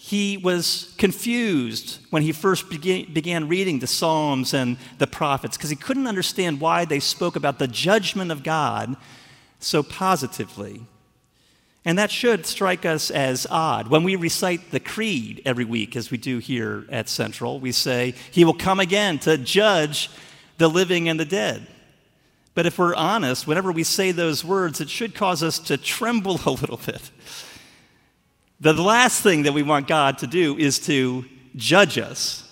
he 0.09 0.39
was 0.39 0.95
confused 0.97 1.99
when 2.09 2.23
he 2.23 2.33
first 2.33 2.71
began, 2.71 3.47
reading 3.47 3.79
the 3.79 3.87
Psalms 3.87 4.55
and 4.55 4.79
the 4.97 5.07
prophets 5.07 5.59
because 5.59 5.69
he 5.69 5.77
couldn't 5.77 6.07
understand 6.07 6.63
why 6.63 6.87
they 6.87 6.99
spoke 6.99 7.37
about 7.37 7.59
the 7.59 7.69
judgment 7.69 8.31
of 8.31 8.43
God 8.43 8.97
so 9.59 9.83
positively. 9.83 10.81
And 11.85 11.99
that 11.99 12.11
should 12.11 12.47
strike 12.47 12.87
us 12.87 13.11
as 13.11 13.47
odd. 13.51 13.89
When 13.89 14.03
we 14.03 14.17
recite 14.17 14.71
the 14.71 14.81
creed 14.81 15.43
every 15.45 15.67
week, 15.67 15.95
as 15.95 16.11
we 16.11 16.17
do 16.17 16.39
here 16.39 16.87
at 16.89 17.11
Central, 17.11 17.61
we 17.61 17.71
say, 17.71 18.15
He 18.31 18.47
will 18.47 18.55
come 18.55 18.81
again 18.81 19.19
to 19.21 19.37
judge 19.37 20.09
the 20.57 20.69
living 20.69 21.11
and 21.11 21.21
the 21.21 21.27
dead. 21.27 21.67
But 22.55 22.65
if 22.65 22.79
we're 22.79 22.95
honest, 22.95 23.47
whenever 23.47 23.71
we 23.71 23.85
say 23.85 24.13
those 24.13 24.43
words, 24.43 24.81
it 24.81 24.89
should 24.89 25.15
cause 25.15 25.43
us 25.43 25.59
to 25.59 25.77
tremble 25.77 26.41
a 26.47 26.53
little 26.53 26.79
bit. 26.79 27.11
The 28.61 28.73
last 28.73 29.23
thing 29.23 29.45
that 29.45 29.53
we 29.53 29.63
want 29.63 29.87
God 29.87 30.19
to 30.19 30.27
do 30.27 30.57
is 30.57 30.79
to 30.81 31.25
judge 31.55 31.99
us. 31.99 32.45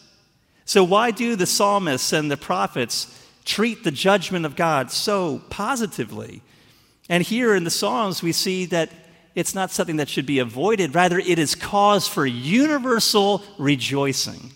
So, 0.65 0.85
why 0.85 1.11
do 1.11 1.37
the 1.37 1.47
psalmists 1.47 2.13
and 2.13 2.31
the 2.31 2.37
prophets 2.37 3.13
treat 3.45 3.85
the 3.85 3.91
judgment 3.91 4.47
of 4.47 4.57
God 4.57 4.91
so 4.91 5.41
positively? 5.51 6.43
And 7.09 7.23
here 7.23 7.55
in 7.55 7.65
the 7.65 7.71
Psalms, 7.71 8.23
we 8.23 8.33
see 8.33 8.67
that 8.67 8.91
it's 9.35 9.55
not 9.55 9.71
something 9.71 9.97
that 9.97 10.09
should 10.09 10.27
be 10.27 10.39
avoided, 10.39 10.95
rather, 10.95 11.19
it 11.19 11.39
is 11.39 11.55
cause 11.55 12.09
for 12.09 12.27
universal 12.27 13.45
rejoicing. 13.59 14.53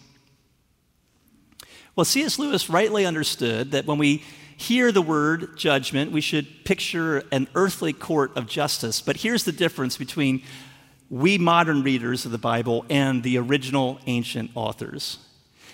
Well, 1.95 2.05
C.S. 2.05 2.39
Lewis 2.39 2.71
rightly 2.71 3.05
understood 3.05 3.73
that 3.73 3.87
when 3.87 3.99
we 3.99 4.25
hear 4.57 4.91
the 4.91 5.03
word 5.03 5.57
judgment, 5.57 6.13
we 6.13 6.21
should 6.21 6.65
picture 6.65 7.25
an 7.31 7.49
earthly 7.55 7.93
court 7.93 8.37
of 8.37 8.47
justice. 8.47 9.01
But 9.01 9.19
here's 9.19 9.45
the 9.45 9.53
difference 9.53 9.97
between 9.97 10.43
we 11.11 11.37
modern 11.37 11.83
readers 11.83 12.25
of 12.25 12.31
the 12.31 12.39
Bible 12.39 12.87
and 12.89 13.23
the 13.23 13.37
original 13.37 13.99
ancient 14.07 14.53
authors. 14.55 15.19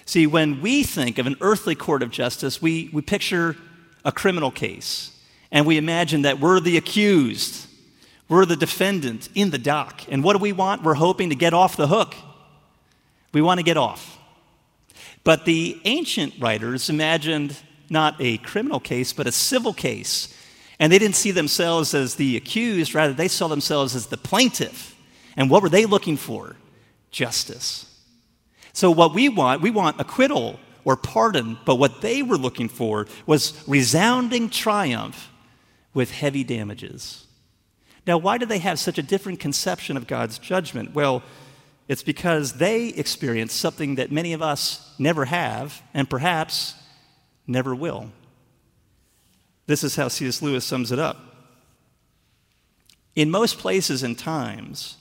See, 0.07 0.27
when 0.27 0.63
we 0.63 0.83
think 0.83 1.19
of 1.19 1.27
an 1.27 1.37
earthly 1.41 1.75
court 1.75 2.03
of 2.03 2.11
justice, 2.11 2.63
we, 2.63 2.89
we 2.93 3.03
picture 3.03 3.57
a 4.05 4.13
criminal 4.13 4.51
case 4.51 5.13
and 5.53 5.67
we 5.67 5.77
imagine 5.77 6.23
that 6.23 6.41
we're 6.41 6.59
the 6.59 6.77
accused, 6.77 7.67
we're 8.29 8.47
the 8.47 8.57
defendant 8.57 9.29
in 9.35 9.51
the 9.51 9.59
dock. 9.59 10.03
And 10.09 10.25
what 10.25 10.33
do 10.33 10.39
we 10.39 10.53
want? 10.53 10.83
We're 10.83 10.95
hoping 10.95 11.31
to 11.31 11.37
get 11.37 11.55
off 11.55 11.77
the 11.77 11.87
hook. 11.87 12.15
We 13.33 13.43
want 13.43 13.59
to 13.59 13.65
get 13.65 13.77
off. 13.77 14.19
But 15.23 15.45
the 15.45 15.81
ancient 15.85 16.35
writers 16.41 16.89
imagined 16.89 17.57
not 17.91 18.17
a 18.19 18.39
criminal 18.39 18.81
case, 18.81 19.13
but 19.13 19.27
a 19.27 19.33
civil 19.33 19.73
case. 19.73 20.35
And 20.79 20.93
they 20.93 20.99
didn't 20.99 21.17
see 21.17 21.31
themselves 21.31 21.95
as 21.95 22.15
the 22.17 22.37
accused, 22.37 22.95
rather, 22.95 23.13
they 23.13 23.29
saw 23.29 23.49
themselves 23.49 23.95
as 23.95 24.07
the 24.07 24.17
plaintiff. 24.17 24.96
And 25.37 25.51
what 25.51 25.63
were 25.63 25.69
they 25.69 25.87
looking 25.87 26.17
for? 26.17 26.57
Justice. 27.11 27.93
So, 28.73 28.91
what 28.91 29.15
we 29.15 29.29
want, 29.29 29.63
we 29.63 29.71
want 29.71 30.01
acquittal 30.01 30.61
or 30.85 30.97
pardon, 30.97 31.59
but 31.65 31.77
what 31.77 32.01
they 32.01 32.23
were 32.23 32.39
looking 32.39 32.69
for 32.69 33.07
was 33.27 33.63
resounding 33.67 34.49
triumph 34.49 35.31
with 35.95 36.11
heavy 36.13 36.45
damages. 36.45 37.27
Now, 38.07 38.19
why 38.19 38.39
do 38.39 38.47
they 38.47 38.59
have 38.59 38.79
such 38.79 38.99
a 38.99 39.03
different 39.03 39.41
conception 39.41 39.97
of 39.97 40.07
God's 40.07 40.39
judgment? 40.39 40.95
Well, 40.95 41.23
it's 41.89 42.03
because 42.03 42.55
they 42.55 42.89
experienced 42.89 43.57
something 43.57 43.97
that 43.97 44.13
many 44.13 44.33
of 44.33 44.43
us 44.43 44.95
never 44.99 45.25
have, 45.25 45.83
and 45.93 46.09
perhaps 46.09 46.75
never 47.47 47.75
will. 47.75 48.11
This 49.67 49.83
is 49.83 49.97
how 49.97 50.09
C.S. 50.09 50.43
Lewis 50.43 50.65
sums 50.65 50.93
it 50.93 50.99
up. 50.99 51.19
In 53.15 53.31
most 53.31 53.59
places 53.59 54.03
and 54.03 54.17
times, 54.19 54.97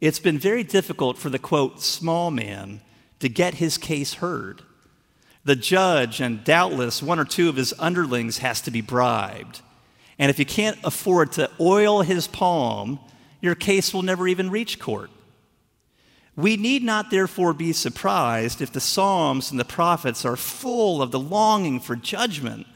it's 0.00 0.20
been 0.20 0.38
very 0.38 0.62
difficult 0.62 1.18
for 1.18 1.30
the 1.30 1.38
quote, 1.38 1.80
small 1.80 2.30
man 2.30 2.80
to 3.20 3.28
get 3.28 3.54
his 3.54 3.78
case 3.78 4.14
heard. 4.14 4.62
The 5.44 5.56
judge 5.56 6.20
and 6.20 6.44
doubtless 6.44 7.02
one 7.02 7.18
or 7.18 7.24
two 7.24 7.48
of 7.48 7.56
his 7.56 7.74
underlings 7.78 8.38
has 8.38 8.60
to 8.62 8.70
be 8.70 8.80
bribed. 8.80 9.62
And 10.18 10.30
if 10.30 10.38
you 10.38 10.44
can't 10.44 10.78
afford 10.84 11.32
to 11.32 11.50
oil 11.60 12.02
his 12.02 12.26
palm, 12.26 13.00
your 13.40 13.54
case 13.54 13.94
will 13.94 14.02
never 14.02 14.28
even 14.28 14.50
reach 14.50 14.78
court. 14.78 15.10
We 16.36 16.56
need 16.56 16.84
not 16.84 17.10
therefore 17.10 17.52
be 17.52 17.72
surprised 17.72 18.60
if 18.60 18.72
the 18.72 18.80
Psalms 18.80 19.50
and 19.50 19.58
the 19.58 19.64
prophets 19.64 20.24
are 20.24 20.36
full 20.36 21.02
of 21.02 21.10
the 21.10 21.18
longing 21.18 21.80
for 21.80 21.96
judgment 21.96 22.66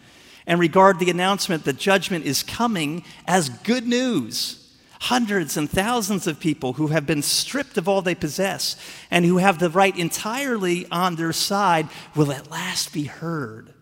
and 0.47 0.59
regard 0.59 0.99
the 0.99 1.11
announcement 1.11 1.65
that 1.65 1.77
judgment 1.77 2.25
is 2.25 2.43
coming 2.43 3.05
as 3.27 3.49
good 3.49 3.87
news. 3.87 4.62
Hundreds 5.07 5.57
and 5.57 5.69
thousands 5.69 6.29
of 6.29 6.39
people 6.39 6.75
who 6.75 6.87
have 6.87 7.05
been 7.05 7.23
stripped 7.23 7.77
of 7.77 7.89
all 7.89 8.03
they 8.03 8.15
possess 8.15 8.77
and 9.11 9.25
who 9.25 9.39
have 9.39 9.59
the 9.59 9.69
right 9.69 9.99
entirely 9.99 10.87
on 10.93 11.17
their 11.17 11.33
side 11.33 11.89
will 12.15 12.31
at 12.31 12.53
last 12.53 12.93
be 12.93 13.03
heard. 13.03 13.75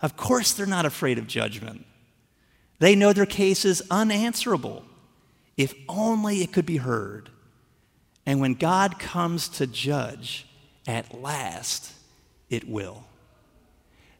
Of 0.00 0.16
course, 0.16 0.52
they're 0.54 0.64
not 0.64 0.86
afraid 0.86 1.18
of 1.18 1.26
judgment. 1.26 1.84
They 2.78 2.96
know 2.96 3.12
their 3.12 3.26
case 3.26 3.66
is 3.66 3.82
unanswerable. 3.90 4.86
If 5.58 5.74
only 5.86 6.40
it 6.40 6.50
could 6.50 6.64
be 6.64 6.78
heard. 6.78 7.28
And 8.24 8.40
when 8.40 8.54
God 8.54 8.98
comes 8.98 9.50
to 9.50 9.66
judge, 9.66 10.46
at 10.86 11.20
last 11.20 11.92
it 12.48 12.66
will. 12.66 13.04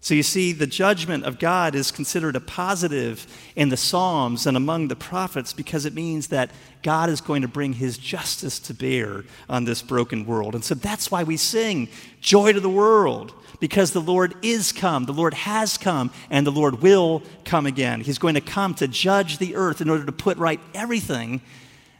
So 0.02 0.14
you 0.14 0.24
see, 0.24 0.50
the 0.50 0.66
judgment 0.66 1.22
of 1.22 1.38
God 1.38 1.76
is 1.76 1.92
considered 1.92 2.34
a 2.34 2.40
positive 2.40 3.24
in 3.54 3.68
the 3.68 3.76
Psalms 3.76 4.48
and 4.48 4.56
among 4.56 4.88
the 4.88 4.96
prophets 4.96 5.52
because 5.52 5.86
it 5.86 5.94
means 5.94 6.26
that 6.26 6.50
God 6.82 7.08
is 7.08 7.20
going 7.20 7.42
to 7.42 7.48
bring 7.48 7.74
his 7.74 7.98
justice 7.98 8.58
to 8.58 8.74
bear 8.74 9.22
on 9.48 9.64
this 9.64 9.80
broken 9.80 10.26
world. 10.26 10.56
And 10.56 10.64
so 10.64 10.74
that's 10.74 11.12
why 11.12 11.22
we 11.22 11.36
sing, 11.36 11.88
Joy 12.20 12.52
to 12.52 12.58
the 12.58 12.68
world, 12.68 13.32
because 13.60 13.92
the 13.92 14.00
Lord 14.00 14.34
is 14.42 14.72
come, 14.72 15.04
the 15.04 15.12
Lord 15.12 15.34
has 15.34 15.78
come, 15.78 16.10
and 16.30 16.44
the 16.44 16.50
Lord 16.50 16.82
will 16.82 17.22
come 17.44 17.64
again. 17.64 18.00
He's 18.00 18.18
going 18.18 18.34
to 18.34 18.40
come 18.40 18.74
to 18.74 18.88
judge 18.88 19.38
the 19.38 19.54
earth 19.54 19.80
in 19.80 19.88
order 19.88 20.04
to 20.04 20.10
put 20.10 20.36
right 20.36 20.60
everything 20.74 21.42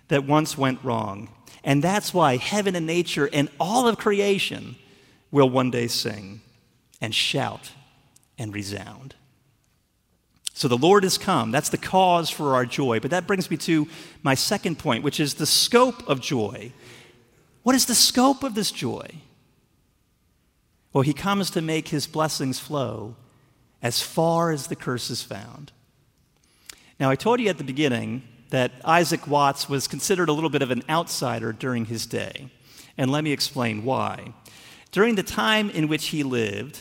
that 0.08 0.24
once 0.24 0.58
went 0.58 0.82
wrong. 0.82 1.28
And 1.62 1.84
that's 1.84 2.12
why 2.12 2.36
heaven 2.36 2.74
and 2.74 2.84
nature 2.84 3.30
and 3.32 3.48
all 3.60 3.86
of 3.86 3.96
creation 3.96 4.74
will 5.30 5.48
one 5.48 5.70
day 5.70 5.86
sing 5.86 6.40
and 7.00 7.14
shout 7.14 7.70
and 8.38 8.54
resound. 8.54 9.14
So 10.54 10.68
the 10.68 10.76
Lord 10.76 11.02
has 11.02 11.18
come. 11.18 11.50
That's 11.50 11.70
the 11.70 11.78
cause 11.78 12.28
for 12.28 12.54
our 12.54 12.66
joy. 12.66 13.00
But 13.00 13.10
that 13.10 13.26
brings 13.26 13.50
me 13.50 13.56
to 13.58 13.88
my 14.22 14.34
second 14.34 14.78
point, 14.78 15.02
which 15.02 15.18
is 15.18 15.34
the 15.34 15.46
scope 15.46 16.06
of 16.08 16.20
joy. 16.20 16.72
What 17.62 17.74
is 17.74 17.86
the 17.86 17.94
scope 17.94 18.42
of 18.42 18.54
this 18.54 18.70
joy? 18.70 19.08
Well, 20.92 21.02
he 21.02 21.14
comes 21.14 21.50
to 21.50 21.62
make 21.62 21.88
his 21.88 22.06
blessings 22.06 22.58
flow 22.58 23.16
as 23.82 24.02
far 24.02 24.50
as 24.50 24.66
the 24.66 24.76
curse 24.76 25.10
is 25.10 25.22
found. 25.22 25.72
Now, 27.00 27.10
I 27.10 27.16
told 27.16 27.40
you 27.40 27.48
at 27.48 27.58
the 27.58 27.64
beginning 27.64 28.22
that 28.50 28.72
Isaac 28.84 29.26
Watts 29.26 29.68
was 29.68 29.88
considered 29.88 30.28
a 30.28 30.32
little 30.32 30.50
bit 30.50 30.62
of 30.62 30.70
an 30.70 30.82
outsider 30.88 31.52
during 31.52 31.86
his 31.86 32.04
day. 32.04 32.50
And 32.98 33.10
let 33.10 33.24
me 33.24 33.32
explain 33.32 33.84
why. 33.84 34.34
During 34.90 35.14
the 35.14 35.22
time 35.22 35.70
in 35.70 35.88
which 35.88 36.08
he 36.08 36.22
lived, 36.22 36.78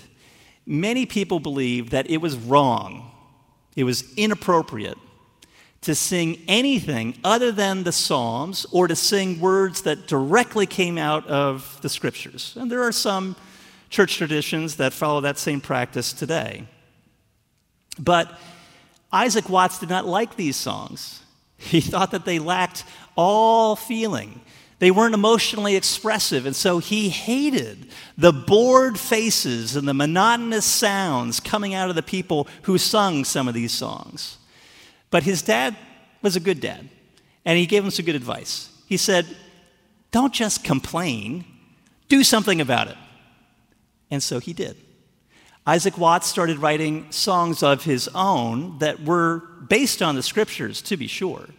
many 0.72 1.06
people 1.06 1.42
believed 1.42 1.92
that 1.92 2.10
it 2.10 2.18
was 2.18 2.38
wrong, 2.38 3.12
it 3.76 3.84
was 3.84 4.14
inappropriate 4.16 4.98
to 5.82 5.94
sing 5.96 6.40
anything 6.48 7.18
other 7.24 7.52
than 7.52 7.84
the 7.84 7.92
Psalms 7.92 8.66
or 8.72 8.88
to 8.88 8.96
sing 8.96 9.40
words 9.40 9.82
that 9.82 10.08
directly 10.08 10.66
came 10.66 10.98
out 10.98 11.28
of 11.28 11.80
the 11.82 11.90
Scriptures. 11.90 12.56
And 12.60 12.72
there 12.72 12.84
are 12.84 12.92
some 12.92 13.36
church 13.90 14.18
traditions 14.18 14.78
that 14.78 14.94
follow 14.94 15.22
that 15.22 15.38
same 15.38 15.60
practice 15.60 16.14
today. 16.14 16.68
But 18.00 18.40
Isaac 19.12 19.50
Watts 19.50 19.80
did 19.80 19.90
not 19.90 20.06
like 20.06 20.36
these 20.36 20.56
songs. 20.56 21.22
He 21.58 21.82
thought 21.82 22.12
that 22.12 22.26
they 22.26 22.40
lacked 22.40 22.86
all 23.18 23.76
feeling. 23.76 24.40
They 24.82 24.90
weren't 24.90 25.14
emotionally 25.14 25.76
expressive, 25.76 26.48
and 26.48 26.56
so 26.56 26.80
he 26.80 27.10
hated 27.10 27.86
the 28.18 28.34
bored 28.34 28.98
faces 29.00 29.76
and 29.76 29.88
the 29.88 29.94
monotonous 29.94 30.66
sounds 30.66 31.40
coming 31.40 31.76
out 31.76 31.92
of 31.92 31.96
the 31.96 32.02
people 32.02 32.48
who 32.64 32.80
sung 32.80 33.24
some 33.24 33.48
of 33.48 33.54
these 33.54 33.72
songs. 33.72 34.40
But 35.12 35.22
his 35.22 35.44
dad 35.44 35.78
was 36.24 36.36
a 36.36 36.40
good 36.40 36.60
dad, 36.60 36.90
and 37.46 37.60
he 37.60 37.68
gave 37.68 37.84
him 37.84 37.92
some 37.92 38.06
good 38.06 38.16
advice. 38.16 38.72
He 38.88 38.98
said, 38.98 39.28
Don't 40.10 40.34
just 40.34 40.64
complain, 40.64 41.46
do 42.08 42.24
something 42.24 42.60
about 42.60 42.88
it. 42.88 42.98
And 44.10 44.24
so 44.24 44.40
he 44.40 44.52
did. 44.52 44.78
Isaac 45.68 45.96
Watts 45.96 46.26
started 46.26 46.58
writing 46.58 47.06
songs 47.12 47.62
of 47.62 47.84
his 47.84 48.10
own 48.16 48.80
that 48.80 49.04
were 49.04 49.44
based 49.70 50.02
on 50.02 50.16
the 50.16 50.24
scriptures, 50.24 50.82
to 50.82 50.98
be 50.98 51.06
sure. 51.06 51.50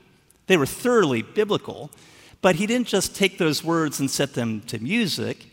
They 0.48 0.56
were 0.56 0.66
thoroughly 0.66 1.22
biblical, 1.22 1.92
but 2.42 2.56
he 2.56 2.66
didn't 2.66 2.88
just 2.88 3.16
take 3.16 3.38
those 3.38 3.64
words 3.64 4.00
and 4.00 4.10
set 4.10 4.34
them 4.34 4.60
to 4.62 4.78
music. 4.78 5.46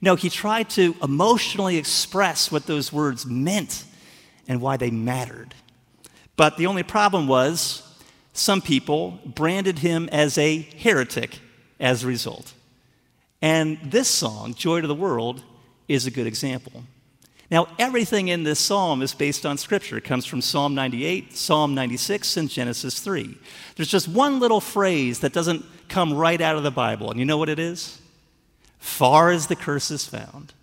No, 0.00 0.16
he 0.16 0.30
tried 0.30 0.70
to 0.70 0.96
emotionally 1.02 1.76
express 1.76 2.50
what 2.50 2.66
those 2.66 2.92
words 2.92 3.26
meant 3.26 3.84
and 4.48 4.60
why 4.60 4.76
they 4.76 4.90
mattered. 4.90 5.54
But 6.36 6.56
the 6.56 6.66
only 6.66 6.82
problem 6.82 7.28
was 7.28 7.82
some 8.32 8.62
people 8.62 9.20
branded 9.26 9.80
him 9.80 10.08
as 10.10 10.38
a 10.38 10.58
heretic 10.78 11.38
as 11.78 12.02
a 12.02 12.06
result. 12.06 12.54
And 13.42 13.78
this 13.84 14.08
song, 14.08 14.54
Joy 14.54 14.80
to 14.80 14.86
the 14.86 14.94
World, 14.94 15.42
is 15.88 16.06
a 16.06 16.10
good 16.10 16.26
example. 16.26 16.84
Now, 17.50 17.66
everything 17.80 18.28
in 18.28 18.44
this 18.44 18.60
psalm 18.60 19.02
is 19.02 19.12
based 19.12 19.44
on 19.44 19.58
Scripture. 19.58 19.96
It 19.96 20.04
comes 20.04 20.24
from 20.24 20.40
Psalm 20.40 20.74
98, 20.74 21.36
Psalm 21.36 21.74
96, 21.74 22.36
and 22.36 22.48
Genesis 22.48 23.00
3. 23.00 23.36
There's 23.74 23.88
just 23.88 24.06
one 24.06 24.38
little 24.38 24.60
phrase 24.60 25.20
that 25.20 25.32
doesn't 25.32 25.64
come 25.88 26.14
right 26.14 26.40
out 26.40 26.56
of 26.56 26.62
the 26.62 26.70
Bible, 26.70 27.10
and 27.10 27.18
you 27.18 27.26
know 27.26 27.38
what 27.38 27.48
it 27.48 27.58
is? 27.58 28.00
Far 28.78 29.30
as 29.30 29.48
the 29.48 29.56
curse 29.56 29.90
is 29.90 30.06
found. 30.06 30.54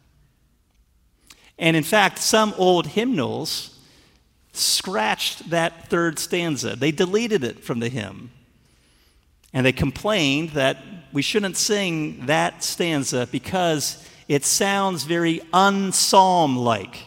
And 1.60 1.76
in 1.76 1.84
fact, 1.84 2.20
some 2.20 2.54
old 2.58 2.88
hymnals 2.88 3.78
scratched 4.54 5.50
that 5.50 5.90
third 5.90 6.20
stanza. 6.20 6.76
They 6.76 6.92
deleted 6.92 7.44
it 7.44 7.64
from 7.64 7.80
the 7.80 7.90
hymn. 7.90 8.32
And 9.54 9.66
they 9.66 9.72
complained 9.72 10.52
that 10.52 10.78
we 11.12 11.22
shouldn't 11.22 11.58
sing 11.58 12.26
that 12.28 12.64
stanza 12.64 13.28
because 13.32 14.07
it 14.28 14.44
sounds 14.44 15.04
very 15.04 15.42
unpsalm 15.54 16.58
like. 16.58 17.04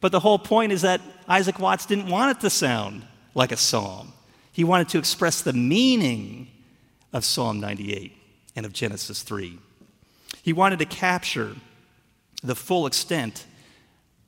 But 0.00 0.12
the 0.12 0.20
whole 0.20 0.38
point 0.38 0.72
is 0.72 0.82
that 0.82 1.00
Isaac 1.28 1.58
Watts 1.58 1.86
didn't 1.86 2.08
want 2.08 2.36
it 2.36 2.40
to 2.40 2.50
sound 2.50 3.04
like 3.34 3.52
a 3.52 3.56
psalm. 3.56 4.12
He 4.52 4.64
wanted 4.64 4.88
to 4.90 4.98
express 4.98 5.40
the 5.40 5.52
meaning 5.52 6.48
of 7.12 7.24
Psalm 7.24 7.60
98 7.60 8.12
and 8.54 8.66
of 8.66 8.72
Genesis 8.72 9.22
3. 9.22 9.58
He 10.42 10.52
wanted 10.52 10.78
to 10.80 10.84
capture 10.84 11.56
the 12.42 12.54
full 12.54 12.86
extent 12.86 13.46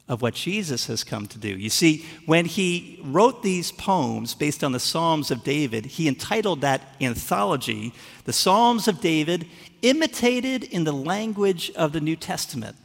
of 0.07 0.21
what 0.21 0.35
Jesus 0.35 0.87
has 0.87 1.03
come 1.03 1.27
to 1.29 1.39
do. 1.39 1.49
You 1.49 1.71
see, 1.71 2.05
when 2.27 2.45
he 2.45 3.01
wrote 3.03 3.43
these 3.43 3.73
poems 3.73 4.35
based 4.35 4.63
on 4.63 4.73
the 4.73 4.81
Psalms 4.81 5.31
of 5.31 5.43
David, 5.43 5.87
he 5.87 6.07
entitled 6.09 6.61
that 6.61 6.83
anthology, 7.01 7.95
The 8.25 8.33
Psalms 8.33 8.87
of 8.87 9.01
David, 9.01 9.47
imitated 9.81 10.65
in 10.65 10.85
the 10.85 10.93
language 10.93 11.71
of 11.71 11.93
the 11.93 12.03
New 12.03 12.17
Testament 12.17 12.77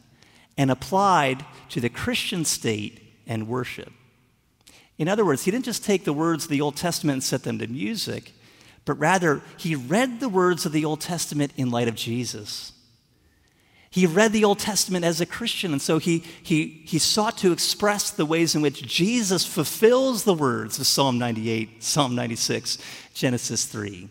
and 0.56 0.70
applied 0.70 1.44
to 1.68 1.80
the 1.80 1.90
Christian 1.90 2.44
state 2.44 3.02
and 3.26 3.48
worship. 3.48 3.92
In 4.98 5.08
other 5.08 5.24
words, 5.24 5.44
he 5.44 5.50
didn't 5.50 5.64
just 5.66 5.84
take 5.84 6.04
the 6.04 6.12
words 6.12 6.44
of 6.44 6.50
the 6.50 6.60
Old 6.60 6.76
Testament 6.76 7.14
and 7.14 7.24
set 7.24 7.42
them 7.42 7.58
to 7.58 7.66
music, 7.66 8.32
but 8.86 8.98
rather 8.98 9.42
he 9.58 9.74
read 9.74 10.20
the 10.20 10.28
words 10.28 10.64
of 10.64 10.72
the 10.72 10.84
Old 10.86 11.02
Testament 11.02 11.52
in 11.56 11.70
light 11.70 11.88
of 11.88 11.94
Jesus. 11.94 12.72
He 13.92 14.06
read 14.06 14.32
the 14.32 14.44
Old 14.44 14.60
Testament 14.60 15.04
as 15.04 15.20
a 15.20 15.26
Christian, 15.26 15.72
and 15.72 15.82
so 15.82 15.98
he, 15.98 16.22
he, 16.42 16.82
he 16.84 17.00
sought 17.00 17.36
to 17.38 17.50
express 17.50 18.10
the 18.10 18.24
ways 18.24 18.54
in 18.54 18.62
which 18.62 18.86
Jesus 18.86 19.44
fulfills 19.44 20.22
the 20.22 20.34
words 20.34 20.78
of 20.78 20.86
Psalm 20.86 21.18
98, 21.18 21.82
Psalm 21.82 22.14
96, 22.14 22.78
Genesis 23.14 23.64
3, 23.64 24.08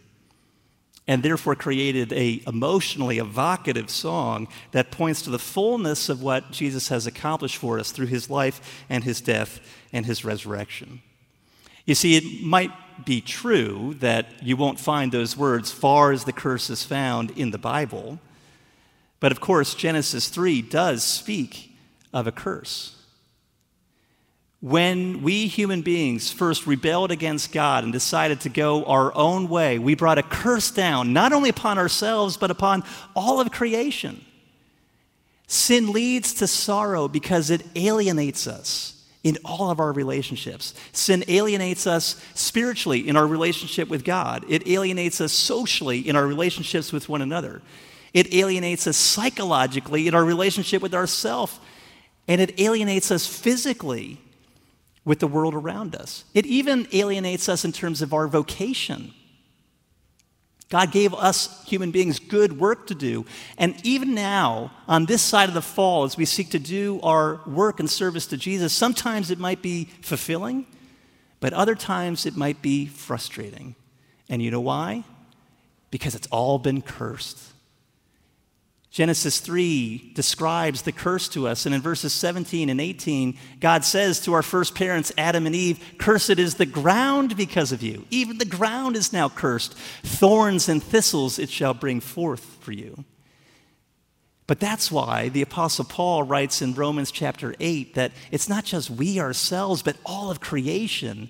and 1.07 1.23
therefore 1.23 1.55
created 1.55 2.11
a 2.11 2.43
emotionally 2.45 3.19
evocative 3.19 3.89
song 3.89 4.49
that 4.71 4.91
points 4.91 5.21
to 5.21 5.29
the 5.29 5.39
fullness 5.39 6.09
of 6.09 6.21
what 6.21 6.51
Jesus 6.51 6.89
has 6.89 7.07
accomplished 7.07 7.55
for 7.55 7.79
us 7.79 7.93
through 7.93 8.07
his 8.07 8.29
life 8.29 8.83
and 8.89 9.05
his 9.05 9.21
death 9.21 9.61
and 9.93 10.05
his 10.05 10.25
resurrection. 10.25 11.01
You 11.85 11.95
see, 11.95 12.17
it 12.17 12.43
might 12.43 12.71
be 13.05 13.21
true 13.21 13.95
that 13.99 14.27
you 14.43 14.57
won't 14.57 14.77
find 14.77 15.09
those 15.09 15.37
words 15.37 15.71
far 15.71 16.11
as 16.11 16.25
the 16.25 16.33
curse 16.33 16.69
is 16.69 16.83
found 16.83 17.31
in 17.31 17.51
the 17.51 17.57
Bible. 17.57 18.19
But 19.19 19.31
of 19.31 19.39
course, 19.39 19.73
Genesis 19.73 20.29
3 20.29 20.61
does 20.61 21.03
speak 21.03 21.75
of 22.13 22.27
a 22.27 22.31
curse. 22.31 22.95
When 24.61 25.21
we 25.21 25.47
human 25.47 25.81
beings 25.81 26.31
first 26.31 26.67
rebelled 26.67 27.11
against 27.11 27.53
God 27.53 27.85
and 27.85 27.93
decided 27.93 28.41
to 28.41 28.49
go 28.49 28.83
our 28.85 29.15
own 29.15 29.47
way, 29.47 29.79
we 29.79 29.95
brought 29.95 30.17
a 30.17 30.23
curse 30.23 30.69
down, 30.69 31.13
not 31.13 31.31
only 31.31 31.49
upon 31.49 31.77
ourselves, 31.77 32.35
but 32.35 32.51
upon 32.51 32.83
all 33.15 33.39
of 33.39 33.51
creation. 33.51 34.25
Sin 35.47 35.93
leads 35.93 36.33
to 36.35 36.47
sorrow 36.47 37.07
because 37.07 37.49
it 37.49 37.65
alienates 37.75 38.47
us 38.47 39.01
in 39.23 39.37
all 39.45 39.71
of 39.71 39.79
our 39.79 39.93
relationships. 39.93 40.73
Sin 40.91 41.23
alienates 41.29 41.87
us 41.87 42.21
spiritually 42.33 43.07
in 43.07 43.15
our 43.15 43.27
relationship 43.27 43.87
with 43.87 44.03
God, 44.03 44.45
it 44.49 44.67
alienates 44.67 45.21
us 45.21 45.31
socially 45.31 46.07
in 46.07 46.17
our 46.17 46.27
relationships 46.27 46.91
with 46.91 47.07
one 47.07 47.21
another. 47.21 47.61
It 48.13 48.33
alienates 48.33 48.87
us 48.87 48.97
psychologically 48.97 50.07
in 50.07 50.15
our 50.15 50.25
relationship 50.25 50.81
with 50.81 50.93
ourself, 50.93 51.59
and 52.27 52.41
it 52.41 52.59
alienates 52.59 53.11
us 53.11 53.27
physically 53.27 54.19
with 55.05 55.19
the 55.19 55.27
world 55.27 55.53
around 55.53 55.95
us. 55.95 56.25
It 56.33 56.45
even 56.45 56.87
alienates 56.93 57.49
us 57.49 57.65
in 57.65 57.71
terms 57.71 58.01
of 58.01 58.13
our 58.13 58.27
vocation. 58.27 59.13
God 60.69 60.91
gave 60.91 61.15
us 61.15 61.63
human 61.65 61.89
beings 61.89 62.19
good 62.19 62.59
work 62.59 62.85
to 62.87 62.95
do. 62.95 63.25
And 63.57 63.75
even 63.83 64.13
now, 64.13 64.71
on 64.87 65.07
this 65.07 65.23
side 65.23 65.49
of 65.49 65.55
the 65.55 65.63
fall, 65.63 66.03
as 66.03 66.15
we 66.15 66.25
seek 66.25 66.51
to 66.51 66.59
do 66.59 66.99
our 67.01 67.41
work 67.47 67.79
and 67.79 67.89
service 67.89 68.27
to 68.27 68.37
Jesus, 68.37 68.71
sometimes 68.71 69.31
it 69.31 69.39
might 69.39 69.63
be 69.63 69.85
fulfilling, 70.01 70.67
but 71.39 71.53
other 71.53 71.73
times 71.73 72.27
it 72.27 72.37
might 72.37 72.61
be 72.61 72.85
frustrating. 72.85 73.75
And 74.29 74.43
you 74.43 74.51
know 74.51 74.61
why? 74.61 75.05
Because 75.89 76.13
it's 76.13 76.27
all 76.27 76.59
been 76.59 76.83
cursed. 76.83 77.39
Genesis 78.99 79.39
3 79.39 80.11
describes 80.13 80.81
the 80.81 80.91
curse 80.91 81.29
to 81.29 81.47
us, 81.47 81.65
and 81.65 81.73
in 81.73 81.79
verses 81.79 82.11
17 82.11 82.67
and 82.67 82.81
18, 82.81 83.37
God 83.61 83.85
says 83.85 84.19
to 84.19 84.33
our 84.33 84.43
first 84.43 84.75
parents, 84.75 85.13
Adam 85.17 85.45
and 85.45 85.55
Eve, 85.55 85.79
Cursed 85.97 86.31
is 86.31 86.55
the 86.55 86.65
ground 86.65 87.37
because 87.37 87.71
of 87.71 87.81
you. 87.81 88.05
Even 88.09 88.39
the 88.39 88.43
ground 88.43 88.97
is 88.97 89.13
now 89.13 89.29
cursed. 89.29 89.73
Thorns 90.03 90.67
and 90.67 90.83
thistles 90.83 91.39
it 91.39 91.49
shall 91.49 91.73
bring 91.73 92.01
forth 92.01 92.43
for 92.59 92.73
you. 92.73 93.05
But 94.47 94.59
that's 94.59 94.91
why 94.91 95.29
the 95.29 95.43
Apostle 95.43 95.85
Paul 95.85 96.23
writes 96.23 96.61
in 96.61 96.73
Romans 96.73 97.09
chapter 97.09 97.55
8 97.57 97.95
that 97.95 98.11
it's 98.31 98.49
not 98.49 98.65
just 98.65 98.89
we 98.89 99.17
ourselves, 99.17 99.81
but 99.81 99.95
all 100.05 100.29
of 100.29 100.41
creation 100.41 101.29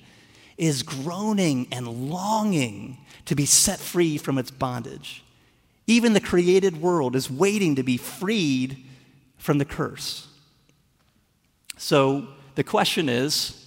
is 0.57 0.81
groaning 0.81 1.67
and 1.71 2.09
longing 2.09 2.97
to 3.25 3.35
be 3.35 3.45
set 3.45 3.77
free 3.77 4.17
from 4.17 4.39
its 4.39 4.49
bondage. 4.49 5.23
Even 5.89 6.13
the 6.13 6.21
created 6.21 6.79
world 6.79 7.15
is 7.15 7.31
waiting 7.31 7.73
to 7.75 7.81
be 7.81 7.97
freed 7.97 8.85
from 9.39 9.57
the 9.57 9.65
curse. 9.65 10.27
So 11.77 12.27
the 12.53 12.63
question 12.63 13.09
is 13.09 13.65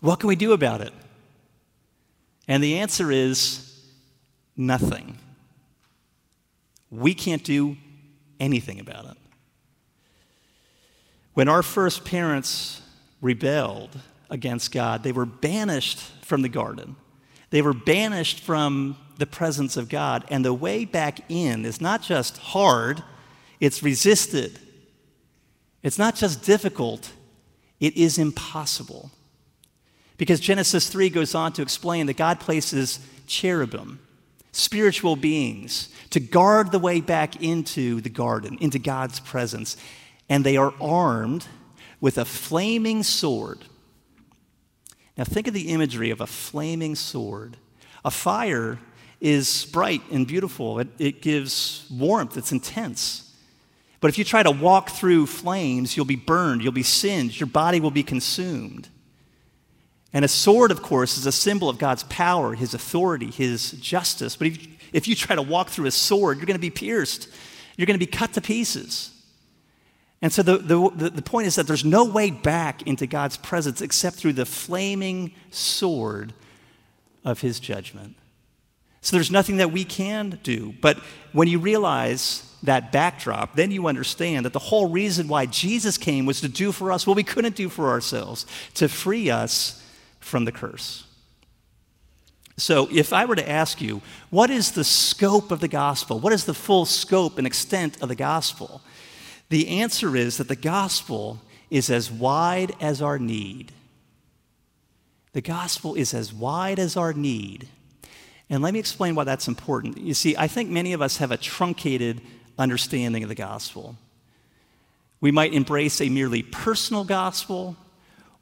what 0.00 0.18
can 0.18 0.26
we 0.26 0.34
do 0.34 0.50
about 0.52 0.80
it? 0.80 0.92
And 2.48 2.60
the 2.60 2.78
answer 2.78 3.12
is 3.12 3.80
nothing. 4.56 5.16
We 6.90 7.14
can't 7.14 7.44
do 7.44 7.76
anything 8.40 8.80
about 8.80 9.04
it. 9.04 9.16
When 11.34 11.48
our 11.48 11.62
first 11.62 12.04
parents 12.04 12.82
rebelled 13.20 13.96
against 14.28 14.72
God, 14.72 15.04
they 15.04 15.12
were 15.12 15.24
banished 15.24 16.00
from 16.24 16.42
the 16.42 16.48
garden. 16.48 16.96
They 17.50 17.62
were 17.62 17.74
banished 17.74 18.40
from 18.40 18.96
the 19.20 19.26
presence 19.26 19.76
of 19.76 19.88
God. 19.88 20.24
And 20.28 20.44
the 20.44 20.54
way 20.54 20.84
back 20.84 21.20
in 21.28 21.64
is 21.64 21.80
not 21.80 22.02
just 22.02 22.38
hard, 22.38 23.04
it's 23.60 23.82
resisted. 23.82 24.58
It's 25.82 25.98
not 25.98 26.16
just 26.16 26.42
difficult, 26.42 27.12
it 27.78 27.96
is 27.96 28.18
impossible. 28.18 29.10
Because 30.16 30.40
Genesis 30.40 30.88
3 30.88 31.08
goes 31.08 31.34
on 31.34 31.52
to 31.54 31.62
explain 31.62 32.06
that 32.06 32.16
God 32.16 32.40
places 32.40 32.98
cherubim, 33.26 34.00
spiritual 34.52 35.16
beings, 35.16 35.88
to 36.10 36.20
guard 36.20 36.72
the 36.72 36.78
way 36.78 37.00
back 37.00 37.42
into 37.42 38.02
the 38.02 38.10
garden, 38.10 38.58
into 38.60 38.78
God's 38.78 39.20
presence. 39.20 39.78
And 40.28 40.44
they 40.44 40.56
are 40.58 40.74
armed 40.80 41.46
with 42.00 42.18
a 42.18 42.24
flaming 42.24 43.02
sword. 43.02 43.64
Now, 45.16 45.24
think 45.24 45.46
of 45.46 45.54
the 45.54 45.68
imagery 45.68 46.10
of 46.10 46.20
a 46.20 46.26
flaming 46.26 46.94
sword. 46.94 47.56
A 48.04 48.10
fire 48.10 48.78
is 49.20 49.66
bright 49.66 50.02
and 50.10 50.26
beautiful, 50.26 50.78
it, 50.78 50.88
it 50.98 51.22
gives 51.22 51.86
warmth, 51.90 52.36
it's 52.36 52.52
intense. 52.52 53.30
But 54.00 54.08
if 54.08 54.16
you 54.16 54.24
try 54.24 54.42
to 54.42 54.50
walk 54.50 54.90
through 54.90 55.26
flames, 55.26 55.96
you'll 55.96 56.06
be 56.06 56.16
burned, 56.16 56.62
you'll 56.62 56.72
be 56.72 56.82
singed, 56.82 57.38
your 57.38 57.46
body 57.46 57.80
will 57.80 57.90
be 57.90 58.02
consumed. 58.02 58.88
And 60.12 60.24
a 60.24 60.28
sword, 60.28 60.70
of 60.70 60.82
course, 60.82 61.18
is 61.18 61.26
a 61.26 61.32
symbol 61.32 61.68
of 61.68 61.78
God's 61.78 62.02
power, 62.04 62.54
His 62.54 62.74
authority, 62.74 63.30
His 63.30 63.72
justice. 63.72 64.36
But 64.36 64.48
if, 64.48 64.66
if 64.92 65.08
you 65.08 65.14
try 65.14 65.36
to 65.36 65.42
walk 65.42 65.68
through 65.68 65.86
a 65.86 65.92
sword, 65.92 66.38
you're 66.38 66.46
going 66.46 66.56
to 66.56 66.60
be 66.60 66.70
pierced, 66.70 67.28
you're 67.76 67.86
going 67.86 67.98
to 67.98 68.04
be 68.04 68.10
cut 68.10 68.32
to 68.32 68.40
pieces. 68.40 69.10
And 70.22 70.32
so 70.32 70.42
the, 70.42 70.58
the, 70.58 71.10
the 71.10 71.22
point 71.22 71.46
is 71.46 71.54
that 71.54 71.66
there's 71.66 71.84
no 71.84 72.04
way 72.04 72.30
back 72.30 72.82
into 72.82 73.06
God's 73.06 73.36
presence 73.36 73.80
except 73.80 74.16
through 74.16 74.34
the 74.34 74.44
flaming 74.44 75.32
sword 75.50 76.34
of 77.24 77.40
His 77.40 77.60
judgment. 77.60 78.16
So 79.02 79.16
there's 79.16 79.30
nothing 79.30 79.58
that 79.58 79.72
we 79.72 79.84
can 79.84 80.38
do. 80.42 80.74
But 80.80 80.98
when 81.32 81.48
you 81.48 81.58
realize 81.58 82.46
that 82.62 82.92
backdrop, 82.92 83.56
then 83.56 83.70
you 83.70 83.86
understand 83.86 84.44
that 84.44 84.52
the 84.52 84.58
whole 84.58 84.90
reason 84.90 85.28
why 85.28 85.46
Jesus 85.46 85.96
came 85.96 86.26
was 86.26 86.40
to 86.42 86.48
do 86.48 86.72
for 86.72 86.92
us 86.92 87.06
what 87.06 87.16
we 87.16 87.22
couldn't 87.22 87.56
do 87.56 87.68
for 87.68 87.88
ourselves, 87.88 88.44
to 88.74 88.88
free 88.88 89.30
us 89.30 89.82
from 90.18 90.44
the 90.44 90.52
curse. 90.52 91.06
So, 92.58 92.88
if 92.92 93.14
I 93.14 93.24
were 93.24 93.36
to 93.36 93.48
ask 93.48 93.80
you, 93.80 94.02
what 94.28 94.50
is 94.50 94.72
the 94.72 94.84
scope 94.84 95.50
of 95.50 95.60
the 95.60 95.68
gospel? 95.68 96.20
What 96.20 96.34
is 96.34 96.44
the 96.44 96.52
full 96.52 96.84
scope 96.84 97.38
and 97.38 97.46
extent 97.46 98.02
of 98.02 98.10
the 98.10 98.14
gospel? 98.14 98.82
The 99.48 99.80
answer 99.80 100.14
is 100.14 100.36
that 100.36 100.48
the 100.48 100.56
gospel 100.56 101.40
is 101.70 101.88
as 101.88 102.10
wide 102.10 102.72
as 102.78 103.00
our 103.00 103.18
need. 103.18 103.72
The 105.32 105.40
gospel 105.40 105.94
is 105.94 106.12
as 106.12 106.34
wide 106.34 106.78
as 106.78 106.98
our 106.98 107.14
need 107.14 107.68
and 108.50 108.62
let 108.62 108.74
me 108.74 108.80
explain 108.80 109.14
why 109.14 109.24
that's 109.24 109.48
important. 109.48 109.96
You 109.98 110.12
see, 110.12 110.36
I 110.36 110.48
think 110.48 110.68
many 110.68 110.92
of 110.92 111.00
us 111.00 111.16
have 111.16 111.30
a 111.30 111.36
truncated 111.38 112.20
understanding 112.58 113.22
of 113.22 113.28
the 113.30 113.34
gospel. 113.34 113.96
We 115.20 115.30
might 115.30 115.54
embrace 115.54 116.00
a 116.00 116.08
merely 116.08 116.42
personal 116.42 117.04
gospel, 117.04 117.76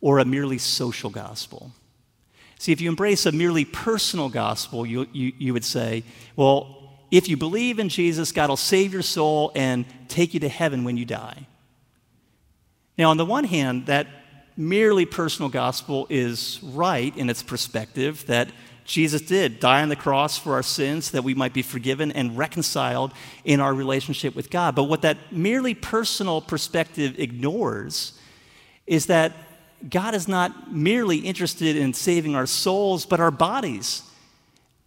or 0.01 0.19
a 0.19 0.25
merely 0.25 0.59
social 0.59 1.11
gospel? 1.11 1.73
See, 2.59 2.73
if 2.73 2.81
you 2.81 2.89
embrace 2.89 3.27
a 3.27 3.33
merely 3.33 3.65
personal 3.65 4.29
gospel, 4.29 4.85
you, 4.85 5.07
you, 5.13 5.33
you 5.39 5.53
would 5.53 5.65
say, 5.65 6.05
well, 6.37 6.77
if 7.11 7.29
you 7.29 7.37
believe 7.37 7.79
in 7.79 7.89
Jesus, 7.89 8.33
God 8.33 8.49
will 8.49 8.57
save 8.57 8.93
your 8.93 9.03
soul 9.03 9.53
and 9.55 9.85
take 10.09 10.35
you 10.35 10.41
to 10.41 10.49
heaven 10.49 10.85
when 10.85 10.97
you 10.97 11.05
die. 11.05 11.47
Now, 12.97 13.11
on 13.11 13.17
the 13.17 13.25
one 13.25 13.45
hand, 13.45 13.87
that 13.87 14.09
merely 14.57 15.07
personal 15.07 15.49
gospel 15.49 16.07
is 16.11 16.59
right 16.63 17.17
in 17.17 17.31
its 17.31 17.43
perspective 17.45 18.27
that 18.27 18.49
Jesus 18.89 19.21
did 19.21 19.61
die 19.61 19.83
on 19.83 19.91
the 19.91 19.97
cross 19.97 20.39
for 20.39 20.55
our 20.55 20.63
sins 20.63 21.11
that 21.11 21.23
we 21.23 21.35
might 21.35 21.53
be 21.53 21.61
forgiven 21.61 22.11
and 22.11 22.39
reconciled 22.39 23.13
in 23.45 23.61
our 23.61 23.75
relationship 23.75 24.35
with 24.35 24.49
God. 24.49 24.75
But 24.75 24.85
what 24.85 25.03
that 25.03 25.19
merely 25.31 25.75
personal 25.75 26.41
perspective 26.41 27.21
ignores 27.21 28.19
is 28.87 29.05
that 29.07 29.35
God 29.91 30.15
is 30.15 30.27
not 30.27 30.73
merely 30.73 31.19
interested 31.19 31.77
in 31.77 31.93
saving 31.93 32.35
our 32.35 32.47
souls, 32.47 33.05
but 33.05 33.21
our 33.21 33.31
bodies. 33.31 34.03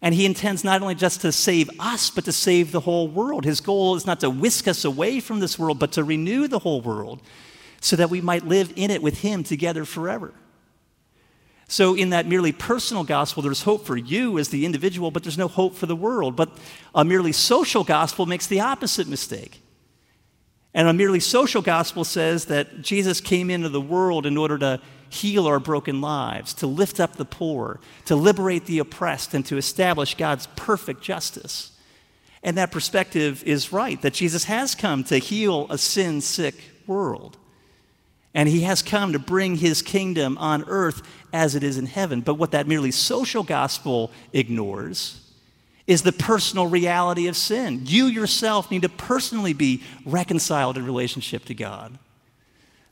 And 0.02 0.16
he 0.16 0.26
intends 0.26 0.64
not 0.64 0.82
only 0.82 0.96
just 0.96 1.20
to 1.20 1.30
save 1.30 1.70
us, 1.78 2.10
but 2.10 2.24
to 2.24 2.32
save 2.32 2.72
the 2.72 2.80
whole 2.80 3.06
world. 3.06 3.44
His 3.44 3.60
goal 3.60 3.94
is 3.94 4.04
not 4.04 4.18
to 4.20 4.30
whisk 4.30 4.66
us 4.66 4.84
away 4.84 5.20
from 5.20 5.38
this 5.38 5.60
world, 5.60 5.78
but 5.78 5.92
to 5.92 6.02
renew 6.02 6.48
the 6.48 6.58
whole 6.58 6.80
world 6.80 7.20
so 7.80 7.94
that 7.94 8.10
we 8.10 8.20
might 8.20 8.48
live 8.48 8.72
in 8.74 8.90
it 8.90 9.00
with 9.00 9.20
him 9.20 9.44
together 9.44 9.84
forever. 9.84 10.34
So, 11.72 11.94
in 11.94 12.10
that 12.10 12.26
merely 12.26 12.52
personal 12.52 13.02
gospel, 13.02 13.42
there's 13.42 13.62
hope 13.62 13.86
for 13.86 13.96
you 13.96 14.38
as 14.38 14.50
the 14.50 14.66
individual, 14.66 15.10
but 15.10 15.22
there's 15.22 15.38
no 15.38 15.48
hope 15.48 15.74
for 15.74 15.86
the 15.86 15.96
world. 15.96 16.36
But 16.36 16.50
a 16.94 17.02
merely 17.02 17.32
social 17.32 17.82
gospel 17.82 18.26
makes 18.26 18.46
the 18.46 18.60
opposite 18.60 19.08
mistake. 19.08 19.62
And 20.74 20.86
a 20.86 20.92
merely 20.92 21.18
social 21.18 21.62
gospel 21.62 22.04
says 22.04 22.44
that 22.44 22.82
Jesus 22.82 23.22
came 23.22 23.48
into 23.48 23.70
the 23.70 23.80
world 23.80 24.26
in 24.26 24.36
order 24.36 24.58
to 24.58 24.82
heal 25.08 25.46
our 25.46 25.58
broken 25.58 26.02
lives, 26.02 26.52
to 26.54 26.66
lift 26.66 27.00
up 27.00 27.16
the 27.16 27.24
poor, 27.24 27.80
to 28.04 28.16
liberate 28.16 28.66
the 28.66 28.78
oppressed, 28.78 29.32
and 29.32 29.46
to 29.46 29.56
establish 29.56 30.14
God's 30.14 30.48
perfect 30.56 31.00
justice. 31.00 31.72
And 32.42 32.58
that 32.58 32.70
perspective 32.70 33.42
is 33.44 33.72
right, 33.72 33.98
that 34.02 34.12
Jesus 34.12 34.44
has 34.44 34.74
come 34.74 35.04
to 35.04 35.16
heal 35.16 35.66
a 35.70 35.78
sin 35.78 36.20
sick 36.20 36.54
world. 36.86 37.38
And 38.34 38.48
he 38.48 38.62
has 38.62 38.82
come 38.82 39.12
to 39.12 39.18
bring 39.18 39.56
his 39.56 39.82
kingdom 39.82 40.38
on 40.38 40.64
earth 40.66 41.02
as 41.32 41.54
it 41.54 41.62
is 41.62 41.76
in 41.76 41.86
heaven. 41.86 42.22
But 42.22 42.34
what 42.34 42.52
that 42.52 42.66
merely 42.66 42.90
social 42.90 43.42
gospel 43.42 44.10
ignores 44.32 45.18
is 45.86 46.02
the 46.02 46.12
personal 46.12 46.66
reality 46.66 47.26
of 47.26 47.36
sin. 47.36 47.82
You 47.84 48.06
yourself 48.06 48.70
need 48.70 48.82
to 48.82 48.88
personally 48.88 49.52
be 49.52 49.82
reconciled 50.06 50.78
in 50.78 50.86
relationship 50.86 51.44
to 51.46 51.54
God. 51.54 51.98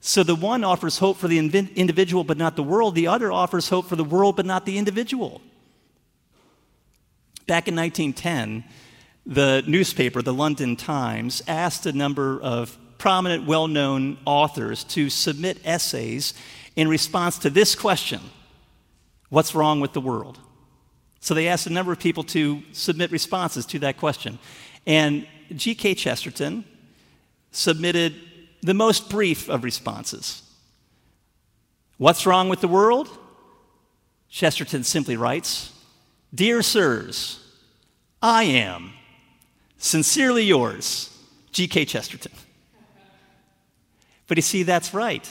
So 0.01 0.23
the 0.23 0.35
one 0.35 0.65
offers 0.65 0.99
hope 0.99 1.19
for 1.19 1.29
the 1.29 1.39
individual 1.39 2.25
but 2.25 2.37
not 2.37 2.57
the 2.57 2.63
world, 2.63 2.95
the 2.95 3.07
other 3.07 3.31
offers 3.31 3.69
hope 3.69 3.87
for 3.87 3.97
the 3.97 4.05
world 4.05 4.37
but 4.37 4.47
not 4.47 4.67
the 4.67 4.77
individual. 4.77 5.41
Back 7.47 7.69
in 7.69 7.77
1910, 7.77 8.65
the 9.27 9.63
newspaper, 9.67 10.23
the 10.23 10.35
London 10.35 10.77
Times, 10.77 11.43
asked 11.47 11.87
a 11.87 11.93
number 11.93 12.41
of 12.41 12.79
prominent, 13.01 13.47
well 13.47 13.67
known 13.67 14.19
authors 14.27 14.85
to 14.85 15.11
submit 15.11 15.59
essays 15.65 16.35
in 16.77 16.87
response 16.87 17.39
to 17.39 17.51
this 17.51 17.75
question 17.75 18.21
What's 19.31 19.55
wrong 19.55 19.81
with 19.81 19.93
the 19.93 20.01
world? 20.01 20.39
So 21.21 21.35
they 21.35 21.49
asked 21.49 21.67
a 21.67 21.73
number 21.73 21.93
of 21.93 21.99
people 21.99 22.25
to 22.25 22.63
submit 22.73 23.11
responses 23.11 23.67
to 23.67 23.79
that 23.81 23.97
question. 23.97 24.39
And 24.87 25.27
G.K. 25.55 25.95
Chesterton 25.95 26.65
submitted 27.53 28.15
the 28.63 28.75
most 28.75 29.09
brief 29.09 29.49
of 29.49 29.63
responses. 29.63 30.43
What's 31.99 32.27
wrong 32.27 32.49
with 32.49 32.61
the 32.61 32.69
world? 32.69 33.09
Chesterton 34.29 34.85
simply 34.85 35.17
writes 35.17 35.73
Dear 36.35 36.63
sirs, 36.63 37.39
I 38.23 38.45
am 38.45 38.93
sincerely 39.79 40.45
yours, 40.45 41.17
G.K. 41.53 41.85
Chesterton. 41.85 42.33
But 44.31 44.39
you 44.39 44.43
see, 44.43 44.63
that's 44.63 44.95
right. 44.95 45.29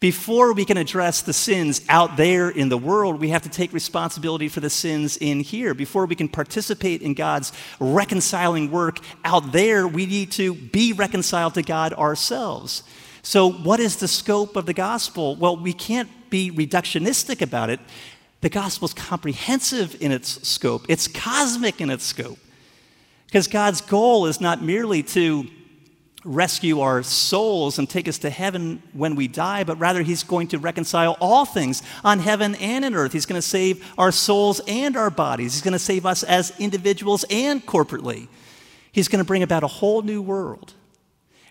Before 0.00 0.52
we 0.52 0.64
can 0.64 0.76
address 0.76 1.22
the 1.22 1.32
sins 1.32 1.82
out 1.88 2.16
there 2.16 2.50
in 2.50 2.68
the 2.68 2.76
world, 2.76 3.20
we 3.20 3.28
have 3.28 3.42
to 3.42 3.48
take 3.48 3.72
responsibility 3.72 4.48
for 4.48 4.58
the 4.58 4.70
sins 4.70 5.16
in 5.18 5.38
here. 5.38 5.72
Before 5.72 6.04
we 6.04 6.16
can 6.16 6.28
participate 6.28 7.00
in 7.00 7.14
God's 7.14 7.52
reconciling 7.78 8.72
work 8.72 8.98
out 9.24 9.52
there, 9.52 9.86
we 9.86 10.04
need 10.04 10.32
to 10.32 10.52
be 10.54 10.92
reconciled 10.92 11.54
to 11.54 11.62
God 11.62 11.92
ourselves. 11.92 12.82
So, 13.22 13.52
what 13.52 13.78
is 13.78 13.94
the 13.94 14.08
scope 14.08 14.56
of 14.56 14.66
the 14.66 14.74
gospel? 14.74 15.36
Well, 15.36 15.56
we 15.56 15.72
can't 15.72 16.08
be 16.28 16.50
reductionistic 16.50 17.40
about 17.40 17.70
it. 17.70 17.78
The 18.40 18.48
gospel 18.48 18.86
is 18.86 18.94
comprehensive 18.94 19.96
in 20.02 20.10
its 20.10 20.44
scope, 20.48 20.86
it's 20.88 21.06
cosmic 21.06 21.80
in 21.80 21.88
its 21.88 22.02
scope. 22.02 22.40
Because 23.26 23.46
God's 23.46 23.80
goal 23.80 24.26
is 24.26 24.40
not 24.40 24.60
merely 24.60 25.04
to 25.04 25.46
rescue 26.28 26.80
our 26.80 27.02
souls 27.02 27.78
and 27.78 27.88
take 27.88 28.06
us 28.06 28.18
to 28.18 28.30
heaven 28.30 28.82
when 28.92 29.14
we 29.14 29.26
die, 29.26 29.64
but 29.64 29.78
rather 29.78 30.02
He's 30.02 30.22
going 30.22 30.48
to 30.48 30.58
reconcile 30.58 31.16
all 31.20 31.44
things 31.44 31.82
on 32.04 32.20
heaven 32.20 32.54
and 32.56 32.84
in 32.84 32.94
earth. 32.94 33.12
He's 33.12 33.26
going 33.26 33.40
to 33.40 33.46
save 33.46 33.84
our 33.96 34.12
souls 34.12 34.60
and 34.68 34.96
our 34.96 35.10
bodies. 35.10 35.54
He's 35.54 35.62
going 35.62 35.72
to 35.72 35.78
save 35.78 36.04
us 36.06 36.22
as 36.22 36.52
individuals 36.58 37.24
and 37.30 37.64
corporately. 37.64 38.28
He's 38.92 39.08
going 39.08 39.22
to 39.22 39.26
bring 39.26 39.42
about 39.42 39.64
a 39.64 39.68
whole 39.68 40.02
new 40.02 40.20
world 40.20 40.74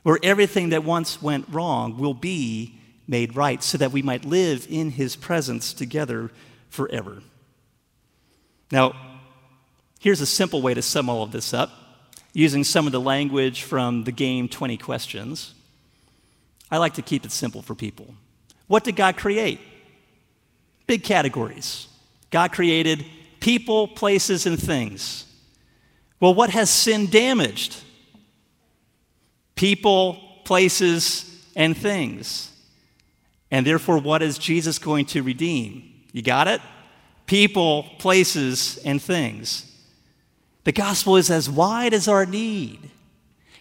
where 0.03 0.19
everything 0.23 0.69
that 0.69 0.83
once 0.83 1.21
went 1.21 1.45
wrong 1.49 1.97
will 1.97 2.13
be 2.13 2.79
made 3.07 3.35
right 3.35 3.63
so 3.63 3.77
that 3.77 3.91
we 3.91 4.01
might 4.01 4.25
live 4.25 4.67
in 4.69 4.91
His 4.91 5.15
presence 5.15 5.73
together 5.73 6.31
forever. 6.69 7.23
Now, 8.71 8.93
here's 9.99 10.21
a 10.21 10.25
simple 10.25 10.61
way 10.61 10.73
to 10.73 10.81
sum 10.81 11.09
all 11.09 11.23
of 11.23 11.31
this 11.31 11.53
up 11.53 11.71
using 12.37 12.63
some 12.63 12.85
of 12.85 12.91
the 12.91 13.01
language 13.01 13.63
from 13.63 14.03
the 14.03 14.11
game 14.11 14.47
20 14.47 14.77
Questions. 14.77 15.55
I 16.69 16.77
like 16.77 16.93
to 16.93 17.01
keep 17.01 17.25
it 17.25 17.31
simple 17.31 17.63
for 17.63 17.73
people. 17.73 18.13
What 18.67 18.83
did 18.83 18.95
God 18.95 19.17
create? 19.17 19.59
Big 20.85 21.03
categories. 21.03 21.87
God 22.29 22.51
created 22.51 23.03
people, 23.39 23.87
places, 23.87 24.45
and 24.45 24.61
things. 24.61 25.25
Well, 26.19 26.35
what 26.35 26.51
has 26.51 26.69
sin 26.69 27.07
damaged? 27.07 27.75
People, 29.55 30.21
places, 30.43 31.43
and 31.55 31.75
things. 31.75 32.51
And 33.49 33.65
therefore, 33.65 33.97
what 33.97 34.21
is 34.21 34.37
Jesus 34.37 34.77
going 34.77 35.05
to 35.05 35.23
redeem? 35.23 35.91
You 36.11 36.21
got 36.21 36.47
it? 36.47 36.61
People, 37.25 37.81
places, 37.97 38.77
and 38.85 39.01
things. 39.01 39.63
The 40.67 40.73
gospel 40.73 41.15
is 41.15 41.31
as 41.31 41.49
wide 41.49 41.93
as 41.93 42.09
our 42.09 42.25
need. 42.25 42.89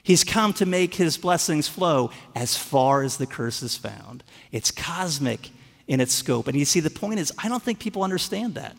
He's 0.02 0.24
come 0.24 0.52
to 0.54 0.66
make 0.66 0.96
his 0.96 1.16
blessings 1.16 1.68
flow 1.68 2.10
as 2.34 2.56
far 2.56 3.04
as 3.04 3.16
the 3.16 3.28
curse 3.28 3.62
is 3.62 3.76
found. 3.76 4.24
It's 4.50 4.72
cosmic 4.72 5.50
in 5.86 6.00
its 6.00 6.12
scope. 6.12 6.48
And 6.48 6.58
you 6.58 6.64
see, 6.64 6.80
the 6.80 6.90
point 6.90 7.20
is, 7.20 7.32
I 7.38 7.48
don't 7.48 7.62
think 7.62 7.78
people 7.78 8.02
understand 8.02 8.56
that. 8.56 8.76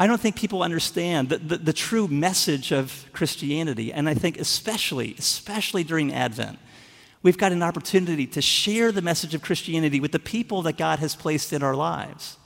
I 0.00 0.08
don't 0.08 0.20
think 0.20 0.34
people 0.34 0.64
understand 0.64 1.28
the, 1.28 1.38
the, 1.38 1.56
the 1.58 1.72
true 1.72 2.08
message 2.08 2.72
of 2.72 3.06
Christianity. 3.12 3.92
And 3.92 4.08
I 4.08 4.14
think, 4.14 4.40
especially, 4.40 5.14
especially 5.16 5.84
during 5.84 6.12
Advent, 6.12 6.58
we've 7.22 7.38
got 7.38 7.52
an 7.52 7.62
opportunity 7.62 8.26
to 8.26 8.42
share 8.42 8.90
the 8.90 9.00
message 9.00 9.32
of 9.32 9.42
Christianity 9.42 10.00
with 10.00 10.10
the 10.10 10.18
people 10.18 10.62
that 10.62 10.76
God 10.76 10.98
has 10.98 11.14
placed 11.14 11.52
in 11.52 11.62
our 11.62 11.76
lives. 11.76 12.36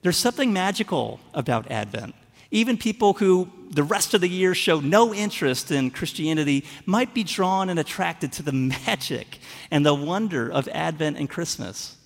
There's 0.00 0.16
something 0.16 0.50
magical 0.50 1.20
about 1.34 1.70
Advent. 1.70 2.14
Even 2.50 2.78
people 2.78 3.12
who 3.12 3.50
the 3.72 3.82
rest 3.82 4.12
of 4.12 4.20
the 4.20 4.28
year 4.28 4.54
show 4.54 4.80
no 4.80 5.14
interest 5.14 5.70
in 5.70 5.90
Christianity 5.90 6.64
might 6.84 7.14
be 7.14 7.24
drawn 7.24 7.70
and 7.70 7.80
attracted 7.80 8.30
to 8.32 8.42
the 8.42 8.52
magic 8.86 9.38
and 9.70 9.84
the 9.84 9.94
wonder 9.94 10.50
of 10.50 10.68
Advent 10.68 11.16
and 11.16 11.28
Christmas. 11.28 11.96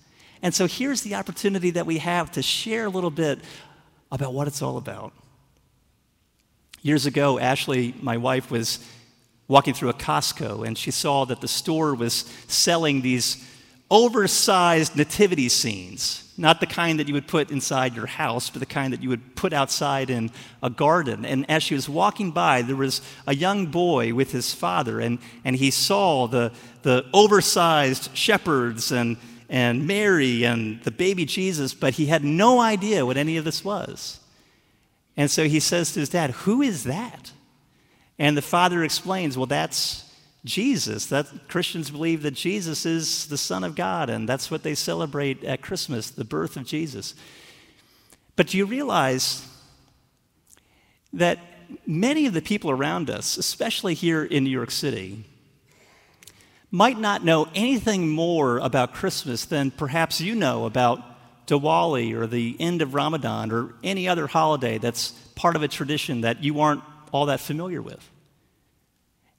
And 0.42 0.55
so 0.55 0.66
here's 0.66 1.02
the 1.02 1.16
opportunity 1.16 1.70
that 1.70 1.85
we 1.85 1.98
have 1.98 2.31
to 2.33 2.42
share 2.42 2.87
a 2.87 2.88
little 2.88 3.11
bit 3.11 3.40
about 4.12 4.33
what 4.33 4.46
it's 4.46 4.62
all 4.62 4.76
about. 4.76 5.12
Years 6.83 7.05
ago, 7.05 7.38
Ashley, 7.38 7.94
my 8.00 8.16
wife, 8.16 8.48
was 8.48 8.79
walking 9.48 9.74
through 9.74 9.88
a 9.88 9.94
Costco 9.94 10.64
and 10.64 10.79
she 10.79 10.92
saw 10.92 11.24
that 11.24 11.40
the 11.40 11.48
store 11.48 11.94
was 11.96 12.31
selling 12.46 13.00
these 13.00 13.44
oversized 13.90 14.96
nativity 14.96 15.49
scenes 15.49 16.27
not 16.38 16.61
the 16.61 16.66
kind 16.66 17.01
that 17.01 17.09
you 17.09 17.14
would 17.14 17.27
put 17.27 17.51
inside 17.51 17.94
your 17.94 18.07
house, 18.07 18.51
but 18.51 18.61
the 18.61 18.66
kind 18.66 18.92
that 18.92 19.03
you 19.03 19.09
would 19.09 19.37
put 19.37 19.53
outside 19.53 20.11
in 20.11 20.31
a 20.62 20.68
garden. 20.68 21.25
And 21.25 21.49
as 21.51 21.62
she 21.62 21.75
was 21.75 21.88
walking 21.88 22.31
by, 22.31 22.62
there 22.62 22.77
was 22.77 23.01
a 23.27 23.35
young 23.35 23.66
boy 23.66 24.12
with 24.12 24.33
his 24.33 24.53
father, 24.53 25.01
and, 25.01 25.18
and 25.44 25.57
he 25.57 25.70
saw 25.70 26.27
the, 26.27 26.53
the 26.83 27.07
oversized 27.14 28.14
shepherds 28.16 28.92
and, 28.92 29.16
and 29.49 29.87
Mary 29.87 30.44
and 30.44 30.83
the 30.83 30.90
baby 30.90 31.25
Jesus, 31.25 31.72
but 31.72 31.94
he 31.94 32.07
had 32.07 32.22
no 32.25 32.61
idea 32.61 33.07
what 33.07 33.16
any 33.16 33.37
of 33.38 33.44
this 33.44 33.64
was. 33.64 34.20
And 35.16 35.31
so 35.31 35.44
he 35.44 35.61
says 35.61 35.92
to 35.92 36.01
his 36.01 36.11
dad, 36.11 36.31
Who 36.31 36.61
is 36.61 36.85
that? 36.85 37.33
And 38.18 38.37
the 38.37 38.42
father 38.42 38.85
explains, 38.85 39.38
Well, 39.38 39.46
that's 39.46 40.05
Jesus. 40.46 41.06
That 41.06 41.48
Christians 41.48 41.90
believe 41.90 42.22
that 42.22 42.32
Jesus 42.32 42.87
is 42.87 43.26
the 43.26 43.37
Son 43.37 43.62
of 43.64 43.74
God, 43.74 44.09
and 44.09 44.28
that's 44.28 44.50
what 44.50 44.62
they 44.62 44.74
celebrate 44.74 45.44
at 45.44 45.61
Christmas, 45.61 46.11
the 46.11 46.24
birth 46.24 46.56
of 46.56 46.64
Jesus. 46.64 47.14
But 48.37 48.48
do 48.48 48.59
you 48.59 48.64
realize 48.64 49.46
that 51.12 51.38
many 51.87 52.26
of 52.26 52.35
the 52.35 52.42
people 52.42 52.70
around 52.70 53.11
us, 53.11 53.37
especially 53.37 53.94
here 53.94 54.24
in 54.24 54.44
New 54.44 54.50
York 54.50 54.70
City, 54.70 55.24
might 56.70 56.98
not 56.98 57.24
know 57.24 57.48
anything 57.54 58.09
more 58.09 58.59
about 58.59 58.94
Christmas 58.94 59.44
than 59.44 59.70
perhaps 59.70 60.20
you 60.20 60.35
know 60.35 60.66
about 60.66 61.00
Diwali 61.46 62.12
or 62.12 62.26
the 62.26 62.56
end 62.59 62.82
of 62.82 62.94
Ramadan 62.94 63.52
or 63.52 63.74
any 63.82 64.09
other 64.09 64.26
holiday 64.26 64.78
that's 64.78 65.12
part 65.35 65.56
of 65.56 65.62
a 65.62 65.68
tradition 65.68 66.22
that 66.22 66.42
you 66.42 66.61
aren't 66.61 66.82
all 67.12 67.26
that 67.26 67.40
familiar 67.40 67.80
with. 67.80 68.11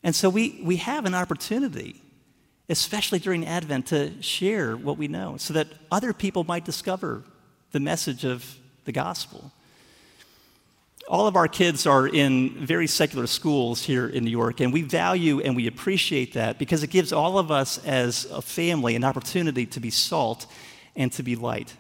And 0.04 0.16
so 0.16 0.30
we, 0.30 0.60
we 0.64 0.78
have 0.78 1.06
an 1.06 1.14
opportunity, 1.14 2.02
especially 2.70 3.20
during 3.20 3.46
Advent, 3.46 3.88
to 3.88 4.22
share 4.22 4.78
what 4.78 4.98
we 4.98 5.08
know 5.08 5.38
so 5.38 5.54
that 5.54 5.68
other 5.92 6.14
people 6.14 6.44
might 6.44 6.66
discover 6.66 7.24
the 7.72 7.80
message 7.80 8.24
of 8.24 8.58
the 8.86 8.92
gospel. 8.92 9.52
All 11.08 11.26
of 11.26 11.36
our 11.36 11.48
kids 11.48 11.86
are 11.86 12.06
in 12.08 12.66
very 12.66 12.88
secular 12.88 13.28
schools 13.28 13.84
here 13.84 14.08
in 14.08 14.26
New 14.26 14.32
York, 14.32 14.60
and 14.60 14.74
we 14.74 14.82
value 14.82 15.40
and 15.40 15.56
we 15.56 15.68
appreciate 15.68 16.34
that 16.34 16.60
because 16.60 16.84
it 16.84 16.90
gives 16.90 17.14
all 17.14 17.38
of 17.38 17.50
us 17.50 17.78
as 17.86 18.26
a 18.26 18.42
family 18.42 18.96
an 18.96 19.06
opportunity 19.06 19.66
to 19.68 19.80
be 19.80 19.90
salt 19.90 20.48
and 20.96 21.12
to 21.14 21.24
be 21.24 21.36
light. 21.36 21.74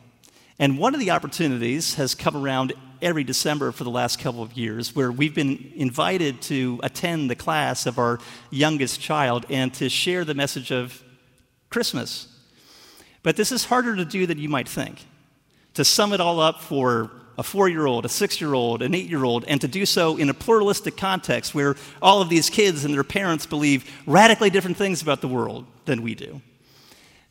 And 0.59 0.79
one 0.79 0.95
of 0.95 0.99
the 0.99 1.11
opportunities 1.11 1.95
has 1.95 2.15
come 2.15 2.35
around 2.35 2.73
every 3.01 3.23
December 3.23 3.71
for 3.71 3.83
the 3.83 3.91
last 3.91 4.19
couple 4.19 4.41
of 4.41 4.53
years 4.53 4.95
where 4.95 5.11
we've 5.11 5.35
been 5.35 5.71
invited 5.75 6.41
to 6.41 6.79
attend 6.81 7.29
the 7.29 7.35
class 7.35 7.85
of 7.85 7.99
our 7.99 8.19
youngest 8.49 8.99
child 8.99 9.45
and 9.49 9.71
to 9.75 9.87
share 9.87 10.25
the 10.25 10.33
message 10.33 10.71
of 10.71 11.03
Christmas. 11.69 12.27
But 13.21 13.35
this 13.35 13.51
is 13.51 13.65
harder 13.65 13.95
to 13.95 14.05
do 14.05 14.25
than 14.25 14.39
you 14.39 14.49
might 14.49 14.67
think. 14.67 15.05
To 15.75 15.85
sum 15.85 16.11
it 16.11 16.19
all 16.19 16.39
up 16.39 16.61
for 16.61 17.11
a 17.37 17.43
four 17.43 17.69
year 17.69 17.85
old, 17.85 18.03
a 18.03 18.09
six 18.09 18.41
year 18.41 18.55
old, 18.55 18.81
an 18.81 18.95
eight 18.95 19.09
year 19.09 19.23
old, 19.23 19.45
and 19.45 19.61
to 19.61 19.67
do 19.67 19.85
so 19.85 20.17
in 20.17 20.29
a 20.29 20.33
pluralistic 20.33 20.97
context 20.97 21.53
where 21.53 21.75
all 22.01 22.19
of 22.19 22.29
these 22.29 22.49
kids 22.49 22.83
and 22.83 22.93
their 22.93 23.03
parents 23.03 23.45
believe 23.45 23.87
radically 24.07 24.49
different 24.49 24.77
things 24.77 25.03
about 25.03 25.21
the 25.21 25.27
world 25.27 25.67
than 25.85 26.01
we 26.01 26.15
do. 26.15 26.41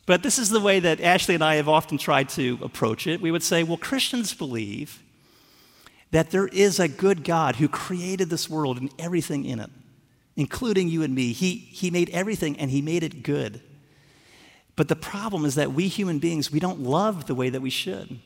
But 0.07 0.23
this 0.23 0.39
is 0.39 0.49
the 0.49 0.61
way 0.61 0.79
that 0.79 1.01
Ashley 1.01 1.35
and 1.35 1.43
I 1.43 1.55
have 1.55 1.67
often 1.67 1.97
tried 1.97 2.29
to 2.29 2.57
approach 2.63 3.05
it. 3.05 3.21
We 3.21 3.29
would 3.29 3.43
say, 3.43 3.61
well, 3.61 3.77
Christians 3.77 4.33
believe 4.33 5.03
that 6.11 6.31
there 6.31 6.47
is 6.47 6.79
a 6.79 6.87
good 6.87 7.25
God 7.25 7.57
who 7.57 7.67
created 7.67 8.29
this 8.29 8.49
world 8.49 8.79
and 8.79 8.89
everything 8.97 9.43
in 9.43 9.59
it, 9.59 9.69
including 10.37 10.87
you 10.87 11.03
and 11.03 11.13
me. 11.13 11.33
He, 11.33 11.55
he 11.57 11.91
made 11.91 12.09
everything 12.11 12.57
and 12.57 12.71
He 12.71 12.81
made 12.81 13.03
it 13.03 13.21
good. 13.21 13.61
But 14.77 14.87
the 14.87 14.95
problem 14.95 15.43
is 15.43 15.55
that 15.55 15.73
we 15.73 15.89
human 15.89 16.19
beings, 16.19 16.51
we 16.51 16.61
don't 16.61 16.79
love 16.79 17.27
the 17.27 17.35
way 17.35 17.49
that 17.49 17.61
we 17.61 17.69
should. 17.69 18.19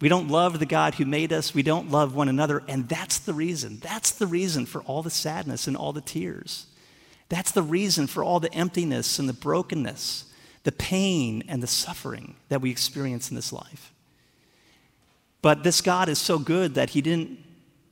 We 0.00 0.08
don't 0.08 0.28
love 0.28 0.58
the 0.58 0.66
God 0.66 0.94
who 0.94 1.04
made 1.04 1.32
us. 1.32 1.54
We 1.54 1.62
don't 1.62 1.90
love 1.90 2.14
one 2.14 2.28
another. 2.28 2.62
And 2.66 2.88
that's 2.88 3.18
the 3.18 3.34
reason. 3.34 3.78
That's 3.78 4.10
the 4.10 4.26
reason 4.26 4.64
for 4.66 4.80
all 4.82 5.02
the 5.02 5.10
sadness 5.10 5.66
and 5.66 5.76
all 5.76 5.92
the 5.92 6.00
tears. 6.00 6.66
That's 7.28 7.52
the 7.52 7.62
reason 7.62 8.06
for 8.06 8.24
all 8.24 8.40
the 8.40 8.52
emptiness 8.52 9.18
and 9.18 9.28
the 9.28 9.34
brokenness, 9.34 10.31
the 10.64 10.72
pain 10.72 11.42
and 11.48 11.62
the 11.62 11.66
suffering 11.66 12.36
that 12.48 12.60
we 12.60 12.70
experience 12.70 13.30
in 13.30 13.36
this 13.36 13.52
life. 13.52 13.92
But 15.40 15.64
this 15.64 15.80
God 15.80 16.08
is 16.08 16.18
so 16.18 16.38
good 16.38 16.74
that 16.74 16.90
He 16.90 17.00
didn't 17.00 17.38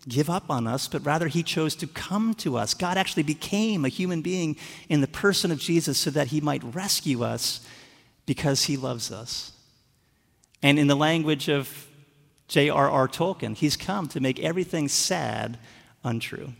give 0.08 0.30
up 0.30 0.50
on 0.50 0.66
us, 0.66 0.88
but 0.88 1.04
rather 1.04 1.28
He 1.28 1.42
chose 1.42 1.74
to 1.76 1.86
come 1.86 2.34
to 2.34 2.56
us. 2.56 2.74
God 2.74 2.96
actually 2.96 3.24
became 3.24 3.84
a 3.84 3.88
human 3.88 4.22
being 4.22 4.56
in 4.88 5.00
the 5.00 5.08
person 5.08 5.50
of 5.50 5.58
Jesus 5.58 5.98
so 5.98 6.10
that 6.10 6.28
He 6.28 6.40
might 6.40 6.62
rescue 6.74 7.24
us 7.24 7.66
because 8.26 8.64
He 8.64 8.76
loves 8.76 9.10
us. 9.10 9.52
And 10.62 10.78
in 10.78 10.86
the 10.86 10.96
language 10.96 11.48
of 11.48 11.88
J.R.R. 12.50 13.06
Tolkien. 13.06 13.56
He's 13.56 13.76
come 13.76 14.08
to 14.08 14.18
make 14.18 14.40
everything 14.40 14.88
sad 14.88 15.56
untrue. 16.02 16.52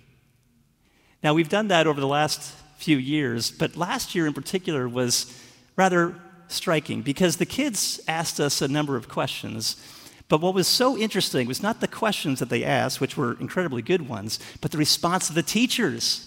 Now, 1.21 1.35
we've 1.35 1.49
done 1.49 1.69
that 1.69 1.89
over 1.89 2.01
the 2.01 2.07
last 2.07 2.55
few 2.77 2.97
years, 2.97 3.51
but 3.51 3.77
last 3.77 4.15
year 4.15 4.29
in 4.29 4.33
particular 4.33 4.89
was 4.89 5.37
rather 5.77 6.15
striking 6.49 7.03
because 7.03 7.37
the 7.37 7.47
kids 7.47 8.01
asked 8.09 8.41
us 8.41 8.61
a 8.61 8.69
number 8.69 8.97
of 8.97 9.09
questions. 9.09 9.77
But 10.29 10.41
what 10.41 10.55
was 10.55 10.69
so 10.69 10.97
interesting 10.97 11.47
was 11.49 11.63
not 11.63 11.81
the 11.81 11.89
questions 11.89 12.39
that 12.39 12.49
they 12.49 12.65
asked, 12.65 13.01
which 13.01 13.17
were 13.17 13.37
incredibly 13.41 13.83
good 13.83 14.09
ones, 14.09 14.39
but 14.61 14.71
the 14.71 14.79
response 14.79 15.29
of 15.29 15.35
the 15.35 15.43
teachers. 15.43 16.27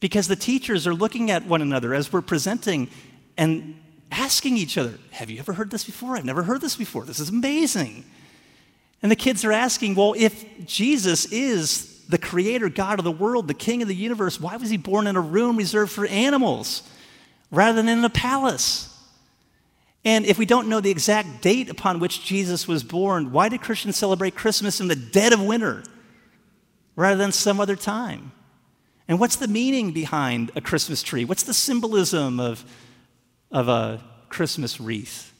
Because 0.00 0.28
the 0.28 0.36
teachers 0.36 0.86
are 0.86 0.94
looking 0.94 1.30
at 1.30 1.46
one 1.46 1.62
another 1.62 1.94
as 1.94 2.12
we're 2.12 2.20
presenting 2.20 2.90
and 3.36 3.80
asking 4.10 4.56
each 4.56 4.76
other, 4.76 4.98
Have 5.12 5.30
you 5.30 5.38
ever 5.38 5.54
heard 5.54 5.70
this 5.70 5.84
before? 5.84 6.16
I've 6.16 6.24
never 6.24 6.42
heard 6.42 6.60
this 6.60 6.76
before. 6.76 7.04
This 7.04 7.20
is 7.20 7.30
amazing. 7.30 8.04
And 9.04 9.10
the 9.10 9.16
kids 9.16 9.44
are 9.44 9.52
asking, 9.52 9.96
well, 9.96 10.14
if 10.16 10.66
Jesus 10.66 11.26
is 11.26 12.06
the 12.06 12.16
creator 12.16 12.70
God 12.70 12.98
of 12.98 13.04
the 13.04 13.12
world, 13.12 13.48
the 13.48 13.52
king 13.52 13.82
of 13.82 13.88
the 13.88 13.94
universe, 13.94 14.40
why 14.40 14.56
was 14.56 14.70
he 14.70 14.78
born 14.78 15.06
in 15.06 15.14
a 15.14 15.20
room 15.20 15.58
reserved 15.58 15.92
for 15.92 16.06
animals 16.06 16.88
rather 17.50 17.76
than 17.76 17.88
in 17.88 18.04
a 18.04 18.10
palace? 18.10 18.90
And 20.04 20.26
if 20.26 20.38
we 20.38 20.44
don't 20.44 20.68
know 20.68 20.80
the 20.80 20.90
exact 20.90 21.40
date 21.40 21.70
upon 21.70 21.98
which 21.98 22.24
Jesus 22.24 22.68
was 22.68 22.84
born, 22.84 23.32
why 23.32 23.48
do 23.48 23.58
Christians 23.58 23.96
celebrate 23.96 24.34
Christmas 24.34 24.80
in 24.80 24.88
the 24.88 24.96
dead 24.96 25.32
of 25.32 25.40
winter 25.40 25.82
rather 26.94 27.16
than 27.16 27.32
some 27.32 27.58
other 27.58 27.76
time? 27.76 28.32
And 29.08 29.18
what's 29.18 29.36
the 29.36 29.48
meaning 29.48 29.92
behind 29.92 30.50
a 30.54 30.60
Christmas 30.60 31.02
tree? 31.02 31.24
What's 31.24 31.42
the 31.42 31.54
symbolism 31.54 32.38
of, 32.38 32.64
of 33.50 33.68
a 33.68 34.02
Christmas 34.28 34.80
wreath? 34.80 35.32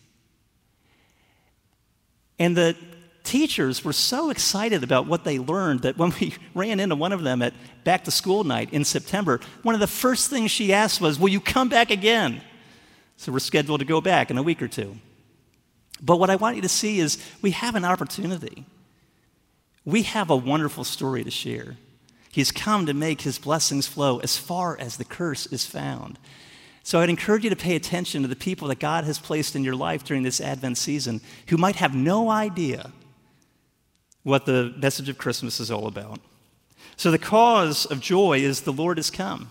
And 2.39 2.57
the 2.57 2.77
teachers 3.25 3.85
were 3.85 3.93
so 3.93 4.31
excited 4.31 4.85
about 4.85 5.07
what 5.07 5.25
they 5.25 5.39
learned 5.39 5.81
that 5.81 5.99
when 5.99 6.13
we 6.21 6.35
ran 6.55 6.79
into 6.79 6.95
one 6.95 7.13
of 7.13 7.23
them 7.23 7.43
at 7.43 7.55
back 7.83 8.05
to 8.05 8.11
school 8.11 8.45
night 8.45 8.73
in 8.73 8.85
September, 8.85 9.41
one 9.63 9.75
of 9.75 9.81
the 9.81 9.87
first 9.87 10.31
things 10.31 10.51
she 10.51 10.73
asked 10.73 11.01
was, 11.01 11.19
Will 11.19 11.31
you 11.31 11.41
come 11.41 11.69
back 11.69 11.91
again? 11.91 12.41
So 13.17 13.33
we're 13.33 13.41
scheduled 13.41 13.81
to 13.81 13.87
go 13.87 14.01
back 14.01 14.31
in 14.31 14.39
a 14.39 14.43
week 14.43 14.63
or 14.63 14.69
two. 14.69 14.97
But 16.03 16.19
what 16.19 16.31
I 16.31 16.37
want 16.37 16.57
you 16.57 16.63
to 16.63 16.69
see 16.69 17.01
is 17.01 17.19
we 17.43 17.53
have 17.53 17.75
an 17.75 17.85
opportunity. 17.85 18.67
We 19.85 20.03
have 20.03 20.31
a 20.31 20.37
wonderful 20.37 20.85
story 20.85 21.25
to 21.25 21.31
share. 21.31 21.77
He's 22.31 22.51
come 22.51 22.87
to 22.87 22.95
make 22.95 23.23
his 23.23 23.39
blessings 23.39 23.87
flow 23.87 24.19
as 24.19 24.37
far 24.37 24.77
as 24.79 24.97
the 24.97 25.05
curse 25.05 25.47
is 25.47 25.65
found. 25.65 26.19
So 26.83 27.01
I'd 27.01 27.09
encourage 27.09 27.45
you 27.45 27.51
to 27.51 27.57
pay 27.57 27.77
attention 27.77 28.23
to 28.23 28.29
the 28.29 28.37
people 28.37 28.69
that 28.69 28.81
God 28.81 29.05
has 29.05 29.19
placed 29.19 29.55
in 29.55 29.63
your 29.63 29.77
life 29.77 30.05
during 30.05 30.25
this 30.25 30.41
Advent 30.41 30.77
season 30.77 31.21
who 31.49 31.57
might 31.57 31.77
have 31.77 31.95
no 31.95 32.31
idea 32.31 32.93
what 34.25 34.47
the 34.47 34.75
message 34.77 35.09
of 35.09 35.19
Christmas 35.19 35.61
is 35.61 35.71
all 35.71 35.87
about. 35.87 36.19
So, 36.97 37.11
the 37.11 37.19
cause 37.19 37.87
of 37.87 38.01
joy 38.01 38.39
is 38.39 38.63
the 38.63 38.73
Lord 38.73 38.99
has 38.99 39.11
come. 39.11 39.51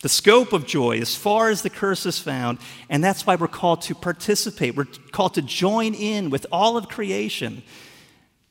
The 0.00 0.08
scope 0.08 0.52
of 0.52 0.66
joy, 0.66 0.98
as 1.00 1.16
far 1.16 1.50
as 1.50 1.62
the 1.62 1.70
curse 1.70 2.06
is 2.06 2.18
found, 2.18 2.58
and 2.88 3.02
that's 3.02 3.26
why 3.26 3.34
we're 3.34 3.48
called 3.48 3.82
to 3.82 3.94
participate. 3.94 4.76
We're 4.76 4.86
called 5.12 5.34
to 5.34 5.42
join 5.42 5.94
in 5.94 6.30
with 6.30 6.46
all 6.52 6.76
of 6.76 6.88
creation 6.88 7.62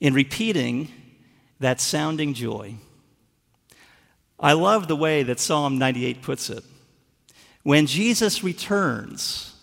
in 0.01 0.13
repeating 0.13 0.89
that 1.59 1.79
sounding 1.79 2.33
joy. 2.33 2.75
I 4.39 4.53
love 4.53 4.87
the 4.87 4.95
way 4.95 5.23
that 5.23 5.39
Psalm 5.39 5.77
98 5.77 6.21
puts 6.21 6.49
it. 6.49 6.63
When 7.63 7.87
Jesus 7.87 8.43
returns 8.43 9.55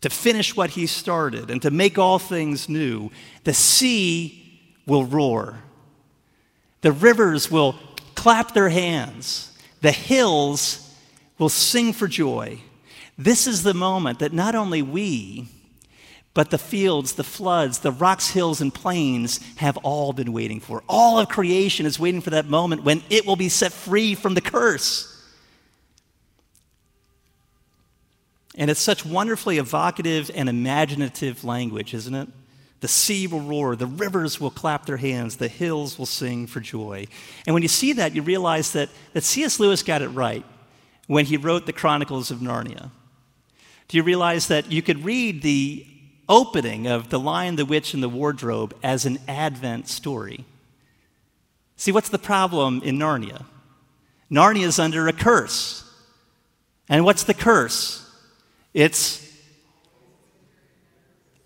to 0.00 0.10
finish 0.10 0.56
what 0.56 0.70
he 0.70 0.86
started 0.86 1.50
and 1.50 1.60
to 1.62 1.70
make 1.70 1.98
all 1.98 2.18
things 2.18 2.68
new, 2.68 3.10
the 3.44 3.52
sea 3.52 4.45
will 4.86 5.04
roar. 5.04 5.58
The 6.82 6.92
rivers 6.92 7.50
will 7.50 7.74
clap 8.14 8.54
their 8.54 8.68
hands. 8.68 9.52
The 9.80 9.92
hills 9.92 10.94
will 11.38 11.48
sing 11.48 11.92
for 11.92 12.06
joy. 12.08 12.60
This 13.18 13.46
is 13.46 13.62
the 13.62 13.74
moment 13.74 14.18
that 14.20 14.32
not 14.32 14.54
only 14.54 14.82
we, 14.82 15.48
but 16.34 16.50
the 16.50 16.58
fields, 16.58 17.14
the 17.14 17.24
floods, 17.24 17.78
the 17.78 17.90
rocks, 17.90 18.28
hills, 18.30 18.60
and 18.60 18.72
plains 18.72 19.40
have 19.56 19.78
all 19.78 20.12
been 20.12 20.32
waiting 20.32 20.60
for. 20.60 20.82
All 20.86 21.18
of 21.18 21.28
creation 21.28 21.86
is 21.86 21.98
waiting 21.98 22.20
for 22.20 22.30
that 22.30 22.46
moment 22.46 22.84
when 22.84 23.02
it 23.08 23.24
will 23.24 23.36
be 23.36 23.48
set 23.48 23.72
free 23.72 24.14
from 24.14 24.34
the 24.34 24.42
curse. 24.42 25.12
And 28.54 28.70
it's 28.70 28.80
such 28.80 29.04
wonderfully 29.04 29.56
evocative 29.56 30.30
and 30.34 30.48
imaginative 30.48 31.42
language, 31.42 31.94
isn't 31.94 32.14
it? 32.14 32.28
The 32.80 32.88
sea 32.88 33.26
will 33.26 33.40
roar, 33.40 33.74
the 33.74 33.86
rivers 33.86 34.40
will 34.40 34.50
clap 34.50 34.86
their 34.86 34.98
hands, 34.98 35.36
the 35.36 35.48
hills 35.48 35.98
will 35.98 36.06
sing 36.06 36.46
for 36.46 36.60
joy. 36.60 37.06
And 37.46 37.54
when 37.54 37.62
you 37.62 37.68
see 37.68 37.94
that, 37.94 38.14
you 38.14 38.22
realize 38.22 38.72
that, 38.72 38.90
that 39.14 39.24
C.S. 39.24 39.58
Lewis 39.58 39.82
got 39.82 40.02
it 40.02 40.08
right 40.08 40.44
when 41.06 41.24
he 41.24 41.36
wrote 41.36 41.66
the 41.66 41.72
Chronicles 41.72 42.30
of 42.30 42.38
Narnia. 42.38 42.90
Do 43.88 43.96
you 43.96 44.02
realize 44.02 44.48
that 44.48 44.70
you 44.70 44.82
could 44.82 45.04
read 45.04 45.42
the 45.42 45.86
opening 46.28 46.86
of 46.86 47.08
The 47.08 47.20
Lion, 47.20 47.56
the 47.56 47.64
Witch, 47.64 47.94
and 47.94 48.02
the 48.02 48.08
Wardrobe 48.08 48.76
as 48.82 49.06
an 49.06 49.18
Advent 49.26 49.88
story? 49.88 50.44
See, 51.76 51.92
what's 51.92 52.08
the 52.08 52.18
problem 52.18 52.82
in 52.82 52.98
Narnia? 52.98 53.44
Narnia 54.30 54.66
is 54.66 54.78
under 54.78 55.06
a 55.08 55.12
curse. 55.12 55.84
And 56.88 57.04
what's 57.04 57.24
the 57.24 57.34
curse? 57.34 58.02
It's 58.74 59.22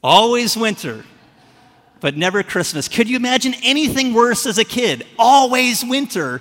always 0.02 0.56
winter, 0.56 1.04
but 2.00 2.16
never 2.16 2.42
Christmas. 2.42 2.88
Could 2.88 3.08
you 3.08 3.16
imagine 3.16 3.54
anything 3.62 4.14
worse 4.14 4.46
as 4.46 4.58
a 4.58 4.64
kid? 4.64 5.06
Always 5.18 5.84
winter 5.84 6.40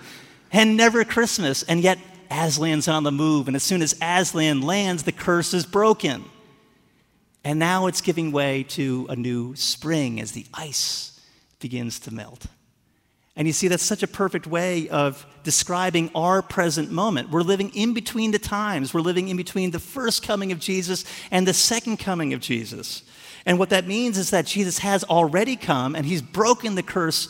and 0.52 0.78
never 0.78 1.04
Christmas. 1.04 1.64
And 1.64 1.82
yet, 1.82 2.00
Aslan's 2.30 2.88
on 2.88 3.04
the 3.04 3.12
move. 3.12 3.48
And 3.48 3.56
as 3.56 3.64
soon 3.64 3.82
as 3.82 3.96
Aslan 4.02 4.62
lands, 4.62 5.04
the 5.04 5.12
curse 5.12 5.54
is 5.54 5.66
broken. 5.66 6.24
And 7.44 7.58
now 7.58 7.88
it's 7.88 8.02
giving 8.02 8.32
way 8.32 8.64
to 8.70 9.08
a 9.10 9.16
new 9.16 9.56
spring 9.56 10.20
as 10.20 10.34
the 10.34 10.46
ice 10.54 11.20
begins 11.60 12.00
to 12.02 12.14
melt. 12.14 12.46
And 13.36 13.48
you 13.48 13.54
see, 13.54 13.70
that's 13.70 13.84
such 13.84 14.04
a 14.04 14.08
perfect 14.08 14.48
way 14.48 14.90
of 14.90 15.26
describing 15.44 16.12
our 16.14 16.42
present 16.42 16.92
moment. 16.92 17.30
We're 17.30 17.42
living 17.42 17.70
in 17.74 17.94
between 17.94 18.32
the 18.32 18.40
times. 18.40 18.94
We're 18.94 19.00
living 19.00 19.30
in 19.30 19.38
between 19.38 19.72
the 19.72 19.80
first 19.80 20.24
coming 20.24 20.52
of 20.52 20.60
Jesus 20.60 21.06
and 21.32 21.48
the 21.48 21.54
second 21.54 21.98
coming 21.98 22.34
of 22.34 22.42
Jesus. 22.42 23.04
And 23.50 23.60
what 23.60 23.72
that 23.72 23.86
means 23.86 24.18
is 24.18 24.30
that 24.30 24.46
Jesus 24.46 24.78
has 24.78 25.04
already 25.04 25.58
come 25.58 25.96
and 25.96 26.06
he's 26.06 26.22
broken 26.22 26.76
the 26.76 26.84
curse 26.84 27.28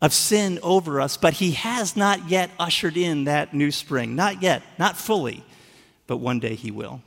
of 0.00 0.12
sin 0.12 0.58
over 0.62 1.00
us, 1.00 1.16
but 1.16 1.34
he 1.34 1.52
has 1.52 1.96
not 1.96 2.28
yet 2.28 2.50
ushered 2.58 2.96
in 2.96 3.24
that 3.24 3.54
new 3.54 3.70
spring. 3.70 4.16
Not 4.16 4.42
yet, 4.42 4.62
not 4.78 4.96
fully, 4.96 5.44
but 6.06 6.16
one 6.16 6.40
day 6.40 6.56
he 6.56 6.72
will. 6.72 7.02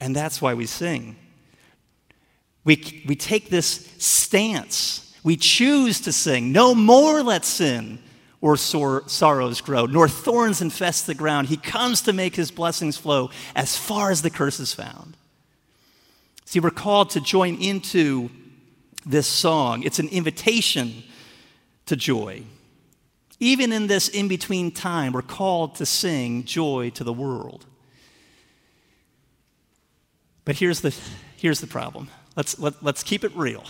And 0.00 0.16
that's 0.16 0.42
why 0.42 0.54
we 0.54 0.66
sing. 0.66 1.14
We, 2.64 3.04
we 3.06 3.14
take 3.14 3.50
this 3.50 3.94
stance 3.98 5.08
we 5.28 5.36
choose 5.36 6.00
to 6.00 6.12
sing, 6.12 6.52
No 6.52 6.74
more 6.74 7.22
let 7.22 7.44
sin 7.44 7.98
or 8.40 8.56
sor- 8.56 9.06
sorrows 9.08 9.60
grow, 9.60 9.84
nor 9.84 10.08
thorns 10.08 10.62
infest 10.62 11.06
the 11.06 11.14
ground. 11.14 11.48
He 11.48 11.58
comes 11.58 12.00
to 12.00 12.14
make 12.14 12.34
his 12.34 12.50
blessings 12.50 12.96
flow 12.96 13.28
as 13.54 13.76
far 13.76 14.10
as 14.10 14.22
the 14.22 14.30
curse 14.30 14.58
is 14.58 14.72
found. 14.72 15.17
See, 16.48 16.60
we're 16.60 16.70
called 16.70 17.10
to 17.10 17.20
join 17.20 17.60
into 17.60 18.30
this 19.04 19.26
song. 19.26 19.82
It's 19.82 19.98
an 19.98 20.08
invitation 20.08 21.02
to 21.84 21.94
joy. 21.94 22.42
Even 23.38 23.70
in 23.70 23.86
this 23.86 24.08
in 24.08 24.28
between 24.28 24.70
time, 24.70 25.12
we're 25.12 25.20
called 25.20 25.74
to 25.74 25.84
sing 25.84 26.44
joy 26.44 26.88
to 26.94 27.04
the 27.04 27.12
world. 27.12 27.66
But 30.46 30.56
here's 30.56 30.80
the, 30.80 30.96
here's 31.36 31.60
the 31.60 31.66
problem. 31.66 32.08
Let's, 32.34 32.58
let, 32.58 32.76
us 32.76 32.82
let 32.82 32.94
us 32.94 33.02
keep 33.02 33.24
it 33.24 33.36
real. 33.36 33.66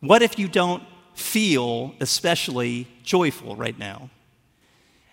What 0.00 0.22
if 0.22 0.40
you 0.40 0.48
don't 0.48 0.82
feel 1.14 1.94
especially 2.00 2.88
joyful 3.04 3.54
right 3.54 3.78
now? 3.78 4.10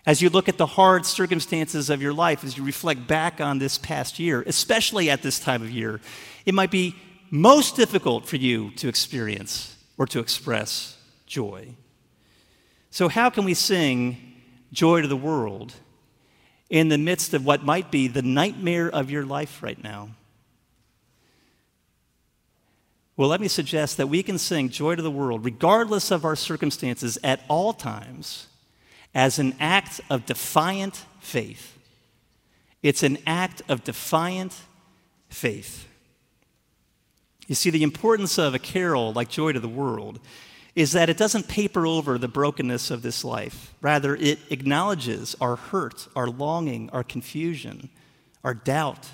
As 0.04 0.20
you 0.20 0.30
look 0.30 0.48
at 0.48 0.58
the 0.58 0.66
hard 0.66 1.06
circumstances 1.06 1.88
of 1.88 2.02
your 2.02 2.12
life, 2.12 2.42
as 2.42 2.56
you 2.56 2.64
reflect 2.64 3.06
back 3.06 3.40
on 3.40 3.58
this 3.58 3.78
past 3.78 4.18
year, 4.18 4.42
especially 4.46 5.08
at 5.08 5.22
this 5.22 5.38
time 5.38 5.62
of 5.62 5.70
year, 5.70 6.00
it 6.44 6.54
might 6.54 6.72
be 6.72 6.96
most 7.30 7.76
difficult 7.76 8.26
for 8.26 8.36
you 8.36 8.72
to 8.72 8.88
experience 8.88 9.76
or 9.96 10.06
to 10.06 10.18
express 10.18 10.96
joy. 11.26 11.68
So, 12.90 13.08
how 13.08 13.30
can 13.30 13.44
we 13.44 13.54
sing 13.54 14.18
joy 14.72 15.02
to 15.02 15.08
the 15.08 15.16
world 15.16 15.72
in 16.68 16.88
the 16.88 16.98
midst 16.98 17.32
of 17.32 17.44
what 17.44 17.64
might 17.64 17.90
be 17.90 18.08
the 18.08 18.22
nightmare 18.22 18.90
of 18.90 19.10
your 19.10 19.24
life 19.24 19.62
right 19.62 19.82
now? 19.82 20.10
Well, 23.16 23.28
let 23.28 23.40
me 23.40 23.48
suggest 23.48 23.98
that 23.98 24.08
we 24.08 24.22
can 24.22 24.38
sing 24.38 24.70
Joy 24.70 24.96
to 24.96 25.02
the 25.02 25.10
World, 25.10 25.44
regardless 25.44 26.10
of 26.10 26.24
our 26.24 26.34
circumstances, 26.34 27.18
at 27.22 27.44
all 27.46 27.72
times, 27.72 28.48
as 29.14 29.38
an 29.38 29.54
act 29.60 30.00
of 30.10 30.26
defiant 30.26 31.04
faith. 31.20 31.78
It's 32.82 33.02
an 33.02 33.18
act 33.26 33.62
of 33.68 33.84
defiant 33.84 34.54
faith. 35.28 35.86
You 37.46 37.54
see, 37.54 37.70
the 37.70 37.82
importance 37.82 38.38
of 38.38 38.54
a 38.54 38.58
carol 38.58 39.12
like 39.12 39.28
Joy 39.28 39.52
to 39.52 39.60
the 39.60 39.68
World 39.68 40.20
is 40.74 40.92
that 40.92 41.10
it 41.10 41.18
doesn't 41.18 41.48
paper 41.48 41.86
over 41.86 42.16
the 42.16 42.28
brokenness 42.28 42.90
of 42.90 43.02
this 43.02 43.24
life. 43.24 43.74
Rather, 43.82 44.16
it 44.16 44.38
acknowledges 44.50 45.36
our 45.40 45.56
hurt, 45.56 46.08
our 46.16 46.28
longing, 46.28 46.88
our 46.90 47.04
confusion, 47.04 47.90
our 48.42 48.54
doubt, 48.54 49.10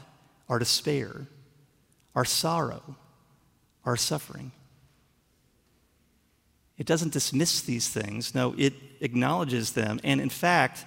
our 0.49 0.59
despair, 0.59 1.27
our 2.15 2.25
sorrow 2.25 2.97
our 3.89 3.97
suffering. 3.97 4.53
It 6.79 6.87
doesn't 6.87 7.13
dismiss 7.13 7.61
these 7.61 7.89
things. 7.89 8.35
No, 8.35 8.55
it 8.57 8.73
acknowledges 9.01 9.73
them. 9.73 9.99
And 10.05 10.21
in 10.21 10.31
fact, 10.31 10.87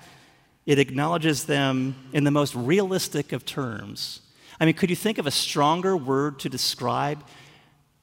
it 0.65 0.80
acknowledges 0.80 1.45
them 1.45 1.95
in 2.13 2.23
the 2.23 2.32
most 2.32 2.56
realistic 2.56 3.34
of 3.34 3.45
terms. 3.45 4.21
I 4.60 4.65
mean, 4.65 4.73
could 4.73 4.89
you 4.89 4.95
think 4.95 5.17
of 5.17 5.27
a 5.27 5.32
stronger 5.32 5.97
word 5.97 6.39
to 6.39 6.49
describe 6.49 7.23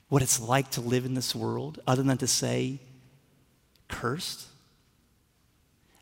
what 0.08 0.22
it's 0.22 0.40
like 0.40 0.70
to 0.72 0.80
live 0.80 1.04
in 1.04 1.14
this 1.14 1.34
world 1.34 1.80
other 1.86 2.02
than 2.02 2.18
to 2.18 2.26
say 2.26 2.80
cursed? 3.88 4.46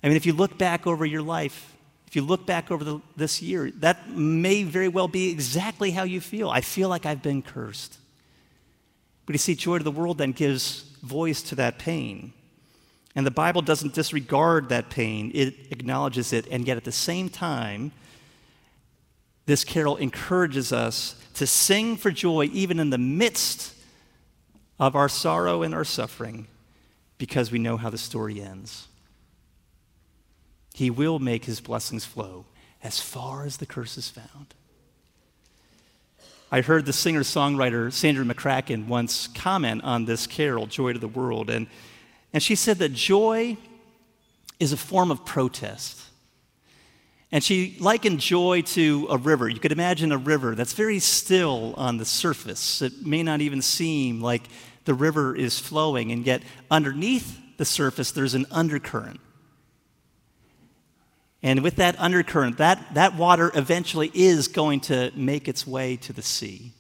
I 0.03 0.09
mean, 0.09 0.17
if 0.17 0.27
you 0.27 0.33
look 0.33 0.59
back 0.59 0.87
over 0.87 1.05
your 1.05 1.23
life, 1.23 1.75
if 2.07 2.17
you 2.17 2.23
look 2.23 2.47
back 2.47 2.71
over 2.71 2.85
the, 2.85 3.01
this 3.17 3.43
year, 3.43 3.71
that 3.77 4.09
may 4.11 4.63
very 4.63 4.89
well 4.89 5.09
be 5.09 5.31
exactly 5.31 5.91
how 5.91 6.05
you 6.05 6.21
feel. 6.21 6.49
I 6.49 6.63
feel 6.63 6.89
like 6.89 7.05
I've 7.05 7.23
been 7.23 7.43
cursed. 7.43 7.99
But 9.27 9.35
you 9.35 9.39
see, 9.39 9.55
joy 9.55 9.79
to 9.79 9.85
the 9.85 9.91
world 9.91 10.19
then 10.19 10.33
gives 10.33 10.96
voice 11.07 11.43
to 11.43 11.55
that 11.55 11.79
pain. 11.79 12.33
And 13.15 13.27
the 13.27 13.31
Bible 13.31 13.63
doesn't 13.63 13.95
disregard 13.95 14.69
that 14.69 14.91
pain, 14.91 15.31
it 15.35 15.55
acknowledges 15.71 16.33
it. 16.33 16.47
And 16.51 16.67
yet 16.67 16.77
at 16.77 16.85
the 16.85 16.93
same 16.93 17.29
time, 17.29 17.93
this 19.47 19.65
carol 19.65 19.97
encourages 19.97 20.73
us 20.73 21.15
to 21.35 21.47
sing 21.47 21.97
for 21.97 22.11
joy 22.11 22.51
even 22.53 22.79
in 22.81 22.91
the 22.91 22.99
midst 22.99 23.75
of 24.79 24.97
our 24.97 25.09
sorrow 25.09 25.63
and 25.63 25.75
our 25.75 25.85
suffering 25.85 26.47
because 27.17 27.51
we 27.51 27.59
know 27.59 27.77
how 27.77 27.89
the 27.89 27.99
story 27.99 28.41
ends. 28.41 28.89
He 30.75 30.91
will 30.91 31.19
make 31.19 31.47
his 31.47 31.61
blessings 31.61 32.05
flow 32.05 32.45
as 32.83 33.01
far 33.01 33.47
as 33.47 33.57
the 33.57 33.67
curse 33.67 33.97
is 33.97 34.11
found. 34.11 34.55
I 36.51 36.61
heard 36.61 36.87
the 36.87 36.93
singer 36.93 37.23
songwriter 37.23 37.93
Sandra 37.93 38.25
McCracken 38.25 38.87
once 38.87 39.27
comment 39.29 39.83
on 39.83 40.05
this 40.05 40.29
carol, 40.29 40.67
Joy 40.67 40.93
to 40.93 40.99
the 40.99 41.09
World, 41.09 41.51
and, 41.51 41.67
and 42.33 42.41
she 42.41 42.55
said 42.55 42.79
that 42.79 42.93
joy 42.93 43.57
is 44.61 44.73
a 44.73 44.77
form 44.77 45.11
of 45.11 45.25
protest. 45.25 46.03
And 47.33 47.43
she 47.43 47.77
likened 47.81 48.21
joy 48.21 48.63
to 48.63 49.09
a 49.11 49.19
river. 49.19 49.49
You 49.49 49.59
could 49.59 49.73
imagine 49.73 50.13
a 50.13 50.19
river 50.19 50.55
that's 50.55 50.73
very 50.73 51.01
still 51.01 51.75
on 51.77 51.99
the 51.99 52.05
surface. 52.05 52.81
It 52.81 53.05
may 53.05 53.25
not 53.25 53.41
even 53.41 53.61
seem 53.61 54.21
like 54.21 54.45
the 54.85 54.95
river 54.95 55.35
is 55.35 55.59
flowing, 55.59 56.13
and 56.13 56.25
yet 56.25 56.43
underneath 56.71 57.41
the 57.57 57.65
surface, 57.65 58.13
there's 58.13 58.35
an 58.35 58.47
undercurrent. 58.53 59.21
And 61.47 61.63
with 61.63 61.77
that 61.77 61.95
undercurrent, 62.01 62.59
that, 62.59 62.95
that 62.95 63.15
water 63.15 63.53
eventually 63.55 64.11
is 64.13 64.49
going 64.49 64.81
to 64.81 65.13
make 65.15 65.47
its 65.47 65.65
way 65.65 65.95
to 65.99 66.13
the 66.13 66.21
sea. 66.21 66.73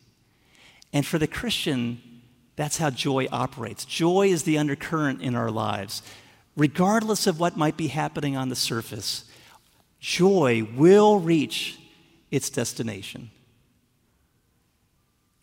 And 0.92 1.06
for 1.06 1.20
the 1.20 1.28
Christian, 1.28 2.00
that's 2.56 2.78
how 2.78 2.90
joy 2.90 3.28
operates. 3.30 3.84
Joy 3.84 4.26
is 4.26 4.42
the 4.42 4.58
undercurrent 4.58 5.22
in 5.22 5.36
our 5.36 5.52
lives. 5.52 6.02
Regardless 6.56 7.28
of 7.28 7.38
what 7.38 7.56
might 7.56 7.76
be 7.76 7.86
happening 7.86 8.36
on 8.36 8.48
the 8.48 8.56
surface, 8.56 9.26
joy 10.00 10.66
will 10.74 11.20
reach 11.20 11.78
its 12.32 12.50
destination. 12.50 13.30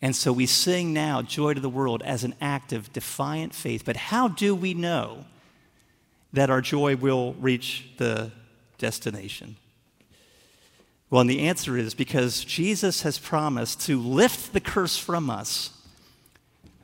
And 0.02 0.14
so 0.14 0.34
we 0.34 0.44
sing 0.44 0.92
now 0.92 1.22
Joy 1.22 1.54
to 1.54 1.60
the 1.60 1.70
World 1.70 2.02
as 2.02 2.24
an 2.24 2.34
act 2.42 2.74
of 2.74 2.92
defiant 2.92 3.54
faith. 3.54 3.86
But 3.86 3.96
how 3.96 4.28
do 4.28 4.54
we 4.54 4.74
know 4.74 5.24
that 6.34 6.50
our 6.50 6.60
joy 6.60 6.96
will 6.96 7.32
reach 7.40 7.86
the 7.96 8.30
destination? 8.84 9.56
Well, 11.08 11.22
and 11.22 11.30
the 11.30 11.40
answer 11.40 11.78
is 11.78 11.94
because 11.94 12.44
Jesus 12.44 13.00
has 13.00 13.18
promised 13.18 13.80
to 13.86 13.98
lift 13.98 14.52
the 14.52 14.60
curse 14.60 14.98
from 14.98 15.30
us 15.30 15.70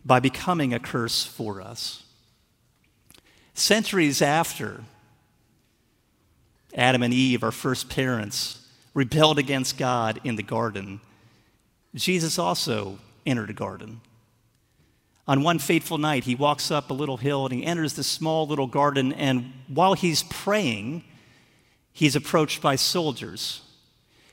by 0.03 0.18
becoming 0.18 0.72
a 0.72 0.78
curse 0.78 1.26
for 1.26 1.61
us. 1.61 2.05
Centuries 3.53 4.22
after 4.22 4.84
Adam 6.74 7.03
and 7.03 7.12
Eve, 7.12 7.44
our 7.44 7.53
first 7.53 7.90
parents, 7.90 8.66
rebelled 8.94 9.38
against 9.38 9.76
God 9.76 10.20
in 10.24 10.36
the 10.36 10.42
garden, 10.42 11.03
Jesus 11.94 12.38
also 12.38 12.98
entered 13.26 13.51
a 13.51 13.53
garden. 13.66 14.01
On 15.28 15.42
one 15.42 15.59
fateful 15.59 15.98
night, 15.98 16.24
he 16.24 16.34
walks 16.34 16.70
up 16.70 16.88
a 16.88 16.94
little 16.94 17.18
hill 17.18 17.44
and 17.44 17.53
he 17.53 17.66
enters 17.66 17.92
this 17.92 18.07
small 18.07 18.46
little 18.46 18.66
garden, 18.66 19.12
and 19.12 19.53
while 19.68 19.92
he's 19.92 20.22
praying, 20.22 21.05
he's 21.93 22.16
approached 22.16 22.62
by 22.62 22.76
soldiers 22.76 23.62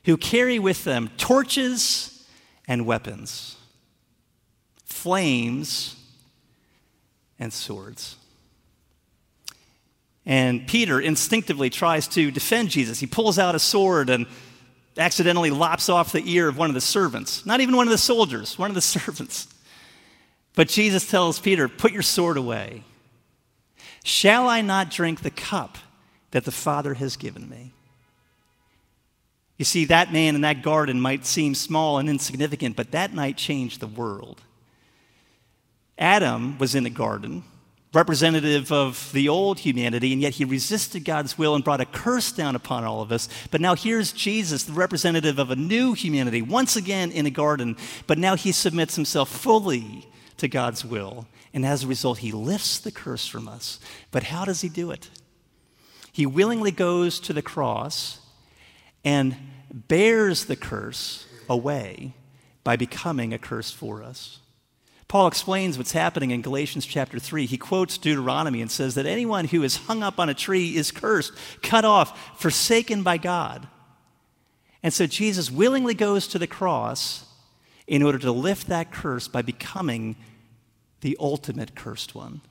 who 0.05 0.17
carry 0.17 0.57
with 0.57 0.83
them 0.83 1.09
torches 1.17 2.25
and 2.67 2.85
weapons, 2.85 3.57
flames 4.85 5.95
and 7.39 7.51
swords. 7.51 8.15
And 10.25 10.67
Peter 10.67 10.99
instinctively 10.99 11.69
tries 11.69 12.07
to 12.09 12.31
defend 12.31 12.69
Jesus. 12.69 12.99
He 12.99 13.07
pulls 13.07 13.39
out 13.39 13.55
a 13.55 13.59
sword 13.59 14.09
and 14.09 14.25
accidentally 14.97 15.51
lops 15.51 15.89
off 15.89 16.11
the 16.11 16.23
ear 16.25 16.49
of 16.49 16.57
one 16.57 16.69
of 16.69 16.73
the 16.73 16.81
servants. 16.81 17.45
Not 17.45 17.61
even 17.61 17.77
one 17.77 17.87
of 17.87 17.91
the 17.91 17.97
soldiers, 17.97 18.57
one 18.57 18.69
of 18.69 18.75
the 18.75 18.81
servants. 18.99 19.47
But 20.55 20.67
Jesus 20.67 21.09
tells 21.09 21.39
Peter, 21.39 21.67
Put 21.67 21.93
your 21.93 22.01
sword 22.01 22.35
away. 22.35 22.83
Shall 24.03 24.47
I 24.47 24.61
not 24.61 24.89
drink 24.89 25.21
the 25.21 25.29
cup 25.29 25.77
that 26.37 26.45
the 26.45 26.51
Father 26.51 26.93
has 26.93 27.17
given 27.17 27.49
me? 27.49 27.71
You 29.57 29.65
see, 29.65 29.85
that 29.85 30.13
man 30.13 30.35
in 30.35 30.41
that 30.41 30.61
garden 30.61 31.01
might 31.01 31.25
seem 31.25 31.55
small 31.55 31.97
and 31.97 32.07
insignificant, 32.07 32.75
but 32.75 32.91
that 32.91 33.11
night 33.11 33.37
changed 33.37 33.79
the 33.79 33.87
world. 33.87 34.39
Adam 35.97 36.59
was 36.59 36.75
in 36.75 36.83
the 36.83 36.91
garden, 36.91 37.43
representative 37.91 38.71
of 38.71 39.09
the 39.13 39.27
old 39.27 39.57
humanity, 39.57 40.13
and 40.13 40.21
yet 40.21 40.33
he 40.33 40.45
resisted 40.45 41.03
God's 41.03 41.39
will 41.39 41.55
and 41.55 41.63
brought 41.63 41.81
a 41.81 41.85
curse 41.85 42.31
down 42.31 42.55
upon 42.55 42.83
all 42.83 43.01
of 43.01 43.11
us. 43.11 43.27
But 43.49 43.61
now 43.61 43.73
here's 43.73 44.11
Jesus, 44.11 44.61
the 44.61 44.73
representative 44.73 45.39
of 45.39 45.49
a 45.49 45.55
new 45.55 45.93
humanity, 45.93 46.43
once 46.43 46.75
again 46.75 47.11
in 47.11 47.25
a 47.25 47.31
garden, 47.31 47.77
but 48.05 48.19
now 48.19 48.35
he 48.35 48.51
submits 48.51 48.95
himself 48.95 49.27
fully 49.27 50.07
to 50.37 50.47
God's 50.47 50.85
will. 50.85 51.25
And 51.51 51.65
as 51.65 51.83
a 51.83 51.87
result, 51.87 52.19
he 52.19 52.31
lifts 52.31 52.77
the 52.77 52.91
curse 52.91 53.25
from 53.25 53.47
us. 53.47 53.79
But 54.11 54.21
how 54.21 54.45
does 54.45 54.61
he 54.61 54.69
do 54.69 54.91
it? 54.91 55.09
He 56.17 56.25
willingly 56.25 56.71
goes 56.71 57.19
to 57.19 57.31
the 57.31 57.43
cross 57.43 58.21
and 59.05 59.35
bears 59.71 60.45
the 60.45 60.55
curse 60.55 61.27
away 61.47 62.15
by 62.63 62.75
becoming 62.75 63.33
a 63.33 63.37
curse 63.37 63.69
for 63.69 64.01
us. 64.01 64.39
Paul 65.07 65.27
explains 65.27 65.77
what's 65.77 65.91
happening 65.91 66.31
in 66.31 66.41
Galatians 66.41 66.87
chapter 66.87 67.19
3. 67.19 67.45
He 67.45 67.59
quotes 67.59 67.99
Deuteronomy 67.99 68.63
and 68.63 68.71
says 68.71 68.95
that 68.95 69.05
anyone 69.05 69.45
who 69.45 69.61
is 69.61 69.77
hung 69.77 70.01
up 70.01 70.19
on 70.19 70.27
a 70.27 70.33
tree 70.33 70.75
is 70.75 70.89
cursed, 70.89 71.33
cut 71.61 71.85
off, 71.85 72.41
forsaken 72.41 73.03
by 73.03 73.17
God. 73.17 73.67
And 74.81 74.91
so 74.91 75.05
Jesus 75.05 75.51
willingly 75.51 75.93
goes 75.93 76.27
to 76.29 76.39
the 76.39 76.47
cross 76.47 77.25
in 77.85 78.01
order 78.01 78.17
to 78.17 78.31
lift 78.31 78.69
that 78.69 78.91
curse 78.91 79.27
by 79.27 79.43
becoming 79.43 80.15
the 81.01 81.15
ultimate 81.19 81.75
cursed 81.75 82.15
one. 82.15 82.41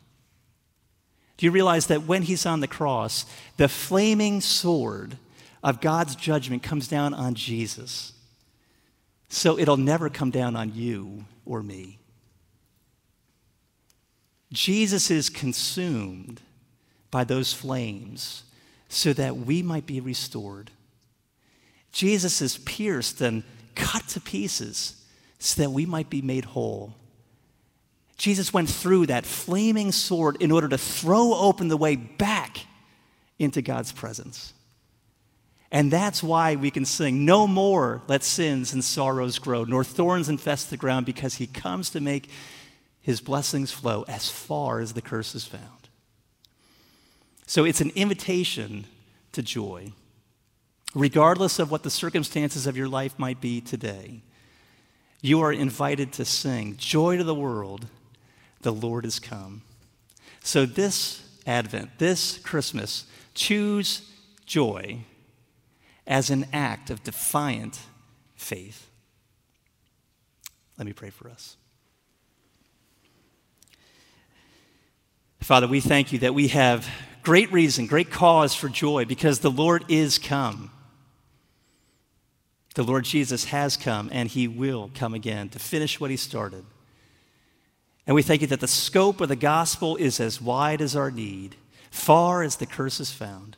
Do 1.37 1.47
you 1.47 1.53
realize 1.53 1.87
that 1.89 2.05
when 2.05 2.23
he's 2.23 2.47
on 2.47 2.61
the 2.61 2.69
cross, 2.69 3.27
the 3.57 3.69
flaming 3.69 4.41
sword 4.41 5.19
of 5.67 5.81
God's 5.81 6.15
judgment 6.15 6.63
comes 6.63 6.87
down 6.87 7.13
on 7.13 7.35
Jesus. 7.35 8.13
So 9.29 9.59
it'll 9.59 9.77
never 9.77 10.09
come 10.09 10.31
down 10.31 10.55
on 10.55 10.73
you 10.73 11.25
or 11.45 11.61
me. 11.61 11.99
Jesus 14.53 15.11
is 15.11 15.29
consumed 15.29 16.41
by 17.11 17.25
those 17.25 17.53
flames 17.53 18.45
so 18.89 19.13
that 19.15 19.37
we 19.39 19.61
might 19.61 19.87
be 19.87 19.99
restored. 19.99 20.71
Jesus 21.91 22.41
is 22.41 22.59
pierced 22.59 23.21
and 23.21 23.43
cut 23.75 24.07
to 24.09 24.21
pieces 24.21 25.05
so 25.41 25.63
that 25.63 25.71
we 25.71 25.85
might 25.85 26.09
be 26.09 26.23
made 26.23 26.45
whole. 26.45 26.95
Jesus 28.17 28.53
went 28.53 28.69
through 28.69 29.07
that 29.07 29.27
flaming 29.27 29.93
sword 29.93 30.37
in 30.41 30.51
order 30.51 30.69
to 30.69 30.79
throw 30.79 31.35
open 31.35 31.69
the 31.69 31.77
way 31.77 31.97
back 31.97 32.59
into 33.39 33.61
God's 33.61 33.93
presence. 33.93 34.55
And 35.71 35.91
that's 35.91 36.23
why 36.23 36.57
we 36.57 36.71
can 36.71 36.85
sing, 36.85 37.25
No 37.25 37.47
more 37.47 38.03
let 38.09 38.23
sins 38.23 38.73
and 38.73 38.83
sorrows 38.83 39.39
grow, 39.39 39.65
nor 39.65 39.85
thorns 39.85 40.29
infest 40.29 40.71
the 40.71 40.77
ground, 40.77 41.05
because 41.05 41.35
he 41.35 41.47
comes 41.47 41.91
to 41.91 42.01
make 42.01 42.31
his 43.03 43.21
blessings 43.21 43.73
flow 43.73 44.05
as 44.09 44.31
far 44.31 44.81
as 44.81 44.93
the 44.93 45.03
curse 45.03 45.35
is 45.35 45.45
found. 45.45 45.63
So 47.47 47.65
it's 47.65 47.81
an 47.81 47.93
invitation 47.95 48.87
to 49.33 49.43
joy. 49.43 49.93
Regardless 50.95 51.59
of 51.59 51.71
what 51.71 51.83
the 51.83 51.91
circumstances 51.91 52.67
of 52.67 52.77
your 52.77 52.89
life 52.89 53.19
might 53.19 53.41
be 53.41 53.61
today, 53.61 54.23
you 55.21 55.41
are 55.41 55.53
invited 55.53 56.13
to 56.15 56.25
sing, 56.25 56.77
Joy 56.79 57.17
to 57.17 57.25
the 57.25 57.35
world, 57.35 57.87
the 58.67 58.73
Lord 58.73 59.05
has 59.05 59.21
come. 59.21 59.63
So 60.43 60.67
this 60.67 61.23
Advent, 61.47 61.99
this 61.99 62.39
Christmas, 62.39 63.07
choose 63.33 64.11
joy 64.45 65.05
as 66.05 66.31
an 66.31 66.49
act 66.53 66.91
of 66.91 67.05
defiant 67.05 67.79
faith. 68.35 68.91
Let 70.77 70.85
me 70.85 70.93
pray 70.93 71.11
for 71.11 71.31
us. 71.31 71.57
Father, 75.41 75.69
we 75.69 75.79
thank 75.79 76.13
you 76.13 76.19
that 76.19 76.35
we 76.35 76.49
have 76.49 76.89
great 77.23 77.53
reason, 77.53 77.87
great 77.87 78.11
cause 78.11 78.53
for 78.53 78.69
joy 78.69 79.05
because 79.05 79.39
the 79.39 79.51
Lord 79.51 79.85
is 79.87 80.19
come. 80.19 80.73
The 82.75 82.83
Lord 82.83 83.05
Jesus 83.05 83.45
has 83.45 83.77
come 83.77 84.11
and 84.13 84.29
he 84.29 84.49
will 84.49 84.91
come 84.93 85.15
again 85.15 85.51
to 85.51 85.61
finish 85.61 86.01
what 86.01 86.11
he 86.11 86.17
started. 86.17 86.65
And 88.07 88.15
we 88.15 88.23
thank 88.23 88.41
you 88.41 88.47
that 88.49 88.61
the 88.61 88.69
scope 88.69 89.21
of 89.21 89.29
the 89.29 89.37
gospel 89.37 89.97
is 89.97 90.21
as 90.21 90.41
wide 90.41 90.81
as 90.81 90.95
our 90.95 91.11
need, 91.11 91.57
far 91.91 92.43
as 92.43 92.57
the 92.57 92.67
curse 92.67 93.01
is 93.01 93.11
found. 93.11 93.57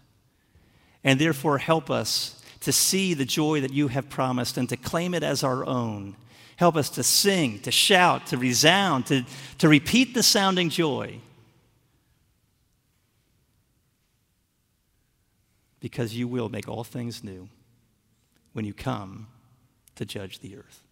And 1.05 1.21
therefore, 1.21 1.59
help 1.59 1.91
us 1.91 2.43
to 2.61 2.73
see 2.73 3.15
the 3.15 3.25
joy 3.25 3.61
that 3.61 3.73
you 3.73 3.89
have 3.89 4.09
promised 4.09 4.57
and 4.57 4.69
to 4.69 4.77
claim 4.77 5.15
it 5.15 5.23
as 5.23 5.45
our 5.45 5.67
own. 5.67 6.17
Help 6.57 6.77
us 6.77 6.91
to 6.91 7.03
sing, 7.03 7.61
to 7.61 7.71
shout, 7.71 8.27
to 8.29 8.37
resound, 8.37 9.07
to, 9.07 9.25
to 9.59 9.69
repeat 9.69 10.15
the 10.15 10.23
sounding 10.23 10.71
joy. 10.71 11.21
Because 15.79 16.17
you 16.17 16.27
will 16.27 16.49
make 16.49 16.69
all 16.69 16.83
things 16.83 17.23
new 17.23 17.49
when 18.55 18.65
you 18.65 18.75
come 18.75 19.29
to 19.95 20.05
judge 20.05 20.41
the 20.41 20.57
earth. 20.57 20.83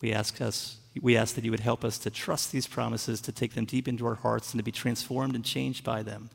We 0.00 0.12
ask, 0.12 0.40
us, 0.40 0.78
we 1.00 1.16
ask 1.16 1.34
that 1.34 1.44
you 1.44 1.50
would 1.50 1.60
help 1.60 1.84
us 1.84 1.98
to 1.98 2.10
trust 2.10 2.52
these 2.52 2.66
promises, 2.66 3.20
to 3.22 3.32
take 3.32 3.54
them 3.54 3.64
deep 3.64 3.88
into 3.88 4.06
our 4.06 4.16
hearts, 4.16 4.52
and 4.52 4.58
to 4.58 4.64
be 4.64 4.72
transformed 4.72 5.34
and 5.34 5.44
changed 5.44 5.84
by 5.84 6.02
them. 6.02 6.30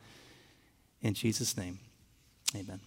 In 1.02 1.14
Jesus' 1.14 1.56
name, 1.56 1.80
amen. 2.56 2.80